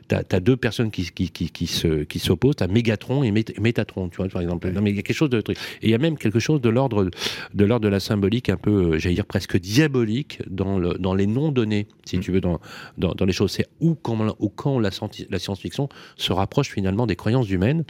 tu 0.09 0.15
as, 0.15 0.41
deux 0.41 0.59
personnes 0.59 0.91
qui, 0.91 1.11
qui, 1.11 1.31
qui, 1.31 1.49
qui 1.49 1.67
se, 1.67 2.05
qui 2.05 2.19
s'opposent, 2.19 2.57
tu 2.57 2.65
as 2.65 2.69
Mégatron 2.69 3.23
et 3.23 3.31
Métatron, 3.31 4.11
tu 4.11 4.19
vois, 4.19 4.29
par 4.29 4.43
exemple. 4.43 4.71
Non, 4.71 4.83
mais 4.83 4.91
il 4.91 4.97
y 4.97 4.99
a 4.99 5.03
quelque 5.03 5.17
chose 5.17 5.31
de 5.31 5.41
truc. 5.41 5.57
Et 5.81 5.87
il 5.87 5.91
y 5.91 5.95
a 5.95 5.99
même 5.99 6.19
quelque 6.19 6.39
chose 6.39 6.61
de 6.61 6.69
l'ordre 6.69 7.11
de 7.55 7.65
l'ordre 7.65 7.85
de 7.85 7.89
la 7.89 8.01
symbolique, 8.01 8.51
un 8.51 8.59
peu, 8.59 8.99
j'allais 8.99 9.15
dire 9.15 9.27
presque 9.27 9.59
diabolique, 9.59 10.43
dans, 10.47 10.79
le, 10.79 10.99
dans 10.99 11.15
les 11.15 11.27
noms 11.27 11.51
donnés, 11.51 11.87
si 12.05 12.19
mm. 12.19 12.21
tu 12.21 12.33
veux, 12.33 12.43
dans, 12.43 12.61
dans, 12.99 13.15
dans 13.15 13.25
les 13.25 13.33
choses. 13.33 13.53
C'est 13.53 13.69
où 13.81 13.95
quand, 13.95 14.37
où 14.39 14.51
quand 14.51 14.79
la, 14.79 14.91
la 15.31 15.39
science-fiction 15.39 15.89
se 16.17 16.33
rapproche 16.33 16.71
finalement 16.71 17.07
des 17.07 17.17
croyances 17.17 17.51
humaines. 17.51 17.85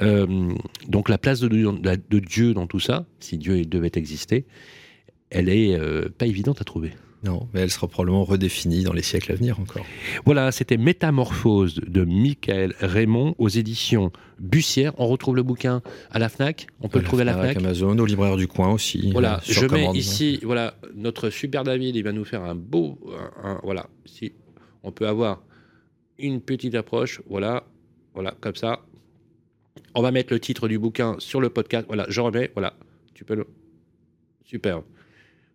Euh, 0.00 0.52
donc 0.88 1.08
la 1.08 1.18
place 1.18 1.40
de, 1.40 1.48
de, 1.48 2.18
Dieu 2.18 2.54
dans 2.54 2.66
tout 2.66 2.80
ça, 2.80 3.06
si 3.20 3.38
Dieu 3.38 3.64
devait 3.64 3.92
exister, 3.94 4.46
elle 5.30 5.48
est 5.48 5.78
euh, 5.78 6.08
pas 6.16 6.26
évidente 6.26 6.60
à 6.60 6.64
trouver. 6.64 6.92
Non, 7.24 7.48
mais 7.54 7.60
elle 7.60 7.70
sera 7.70 7.88
probablement 7.88 8.24
redéfinie 8.24 8.84
dans 8.84 8.92
les 8.92 9.02
siècles 9.02 9.32
à 9.32 9.34
venir 9.34 9.58
encore. 9.58 9.86
Voilà, 10.26 10.52
c'était 10.52 10.76
Métamorphose 10.76 11.76
de 11.76 12.04
Michael 12.04 12.74
Raymond 12.80 13.34
aux 13.38 13.48
éditions 13.48 14.12
Bussière. 14.38 14.92
On 14.98 15.06
retrouve 15.06 15.34
le 15.34 15.42
bouquin 15.42 15.80
à 16.10 16.18
la 16.18 16.28
Fnac. 16.28 16.66
On 16.82 16.88
peut 16.88 16.98
le 16.98 17.04
trouver 17.06 17.22
à 17.22 17.24
la 17.24 17.32
Fnac. 17.34 17.56
Amazon, 17.56 17.98
au 17.98 18.04
libraire 18.04 18.36
du 18.36 18.46
coin 18.46 18.70
aussi. 18.72 19.10
Voilà, 19.12 19.36
euh, 19.36 19.40
je 19.42 19.64
mets 19.66 19.90
ici, 19.94 20.38
voilà, 20.42 20.74
notre 20.94 21.30
super 21.30 21.64
David, 21.64 21.96
il 21.96 22.02
va 22.02 22.12
nous 22.12 22.26
faire 22.26 22.42
un 22.44 22.54
beau, 22.54 22.98
voilà, 23.62 23.86
si 24.04 24.32
on 24.82 24.92
peut 24.92 25.08
avoir 25.08 25.42
une 26.18 26.40
petite 26.40 26.74
approche, 26.74 27.20
voilà, 27.28 27.64
voilà, 28.14 28.34
comme 28.40 28.54
ça. 28.54 28.80
On 29.94 30.02
va 30.02 30.10
mettre 30.10 30.32
le 30.32 30.40
titre 30.40 30.68
du 30.68 30.78
bouquin 30.78 31.16
sur 31.18 31.40
le 31.40 31.50
podcast. 31.50 31.86
Voilà, 31.86 32.06
je 32.08 32.20
remets. 32.20 32.50
Voilà, 32.54 32.74
tu 33.14 33.24
peux 33.24 33.34
le. 33.34 33.46
Super. 34.44 34.82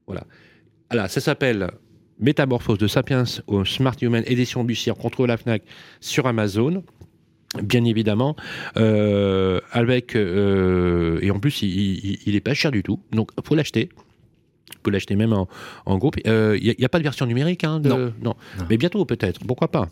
Voilà. 0.07 0.25
Alors, 0.89 1.09
ça 1.09 1.21
s'appelle 1.21 1.69
Métamorphose 2.19 2.77
de 2.77 2.87
Sapiens 2.87 3.23
au 3.47 3.63
Smart 3.63 3.95
Human, 4.01 4.23
édition 4.25 4.63
Bussière, 4.63 4.95
contre 4.95 5.25
la 5.25 5.37
Fnac 5.37 5.63
sur 5.99 6.27
Amazon. 6.27 6.83
Bien 7.63 7.83
évidemment, 7.83 8.35
euh, 8.77 9.59
avec 9.71 10.15
euh, 10.15 11.17
et 11.23 11.31
en 11.31 11.39
plus 11.39 11.63
il, 11.63 12.19
il, 12.27 12.35
est 12.35 12.41
pas 12.41 12.53
cher 12.53 12.69
du 12.69 12.83
tout, 12.83 12.99
donc 13.11 13.31
faut 13.43 13.55
l'acheter. 13.55 13.89
Vous 14.75 14.79
pouvez 14.83 14.93
l'acheter 14.93 15.15
même 15.15 15.33
en, 15.33 15.97
groupe. 15.97 16.17
Il 16.23 16.29
euh, 16.29 16.59
n'y 16.59 16.85
a, 16.85 16.89
pas 16.89 16.99
de 16.99 17.03
version 17.03 17.25
numérique, 17.25 17.63
hein, 17.63 17.79
non. 17.79 18.13
non. 18.21 18.35
Mais 18.69 18.77
bientôt 18.77 19.03
peut-être. 19.03 19.39
Pourquoi 19.47 19.67
pas? 19.69 19.89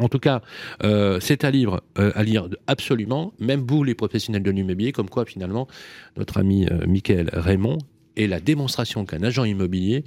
En 0.00 0.08
tout 0.08 0.18
cas, 0.18 0.42
euh, 0.84 1.18
c'est 1.20 1.44
un 1.44 1.50
livre 1.50 1.82
euh, 1.98 2.12
à 2.14 2.22
lire 2.22 2.48
absolument, 2.66 3.32
même 3.38 3.64
vous 3.66 3.84
les 3.84 3.94
professionnels 3.94 4.42
de 4.42 4.50
l'immobilier, 4.50 4.92
comme 4.92 5.08
quoi 5.08 5.24
finalement 5.24 5.68
notre 6.16 6.38
ami 6.38 6.66
euh, 6.66 6.86
Michael 6.86 7.30
Raymond 7.32 7.78
est 8.16 8.26
la 8.26 8.40
démonstration 8.40 9.04
qu'un 9.04 9.22
agent 9.22 9.44
immobilier, 9.44 10.04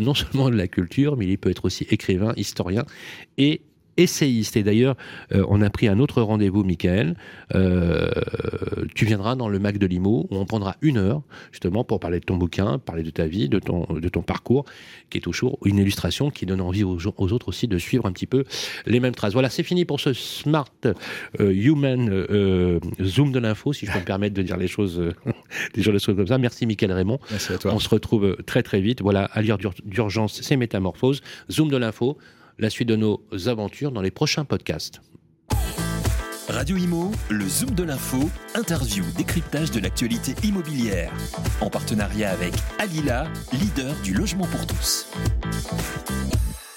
non 0.00 0.14
seulement 0.14 0.50
de 0.50 0.56
la 0.56 0.68
culture, 0.68 1.16
mais 1.16 1.26
il 1.26 1.38
peut 1.38 1.50
être 1.50 1.64
aussi 1.64 1.86
écrivain, 1.90 2.32
historien 2.36 2.84
et 3.38 3.62
essayiste. 3.96 4.56
Et 4.56 4.62
d'ailleurs, 4.62 4.96
euh, 5.34 5.44
on 5.48 5.60
a 5.62 5.70
pris 5.70 5.88
un 5.88 5.98
autre 5.98 6.22
rendez-vous, 6.22 6.64
Michael. 6.64 7.16
Euh, 7.54 8.10
tu 8.94 9.04
viendras 9.04 9.36
dans 9.36 9.48
le 9.48 9.58
Mac 9.58 9.78
de 9.78 9.86
Limo 9.86 10.26
où 10.30 10.36
on 10.36 10.46
prendra 10.46 10.76
une 10.82 10.98
heure 10.98 11.22
justement 11.50 11.84
pour 11.84 12.00
parler 12.00 12.20
de 12.20 12.24
ton 12.24 12.36
bouquin, 12.36 12.78
parler 12.78 13.02
de 13.02 13.10
ta 13.10 13.26
vie, 13.26 13.48
de 13.48 13.58
ton, 13.58 13.86
de 13.90 14.08
ton 14.08 14.22
parcours, 14.22 14.64
qui 15.10 15.18
est 15.18 15.20
toujours 15.20 15.58
une 15.64 15.78
illustration 15.78 16.30
qui 16.30 16.46
donne 16.46 16.60
envie 16.60 16.84
aux, 16.84 16.98
aux 17.16 17.32
autres 17.32 17.48
aussi 17.48 17.68
de 17.68 17.78
suivre 17.78 18.06
un 18.06 18.12
petit 18.12 18.26
peu 18.26 18.44
les 18.86 19.00
mêmes 19.00 19.14
traces. 19.14 19.32
Voilà, 19.32 19.50
c'est 19.50 19.62
fini 19.62 19.84
pour 19.84 20.00
ce 20.00 20.12
Smart 20.12 20.68
euh, 21.40 21.52
Human 21.52 22.26
Zoom 23.00 23.32
de 23.32 23.38
l'info, 23.38 23.72
si 23.72 23.86
je 23.86 23.92
peux 23.92 23.98
me 23.98 24.04
permettre 24.04 24.34
de 24.34 24.42
dire 24.42 24.56
les 24.56 24.68
choses, 24.68 25.02
des 25.74 25.82
choses 25.82 26.04
comme 26.04 26.26
ça. 26.26 26.38
Merci, 26.38 26.66
Michael 26.66 26.92
Raymond. 26.92 27.18
Merci 27.30 27.52
à 27.52 27.58
toi. 27.58 27.72
On 27.74 27.78
se 27.78 27.88
retrouve 27.88 28.36
très 28.46 28.62
très 28.62 28.80
vite. 28.80 29.02
Voilà, 29.02 29.24
à 29.24 29.42
lire 29.42 29.58
d'urgence, 29.84 30.40
c'est 30.42 30.56
métamorphose. 30.56 31.20
Zoom 31.50 31.68
de 31.68 31.76
l'info 31.76 32.18
la 32.58 32.70
suite 32.70 32.88
de 32.88 32.96
nos 32.96 33.22
aventures 33.46 33.92
dans 33.92 34.02
les 34.02 34.10
prochains 34.10 34.44
podcasts. 34.44 35.00
Radio 36.48 36.76
Imo, 36.76 37.10
le 37.30 37.48
Zoom 37.48 37.70
de 37.70 37.82
l'info, 37.82 38.28
interview, 38.54 39.04
décryptage 39.16 39.70
de 39.70 39.80
l'actualité 39.80 40.34
immobilière. 40.46 41.12
En 41.60 41.70
partenariat 41.70 42.30
avec 42.30 42.52
Alila, 42.78 43.26
leader 43.52 43.94
du 44.02 44.12
logement 44.12 44.46
pour 44.46 44.66
tous. 44.66 45.08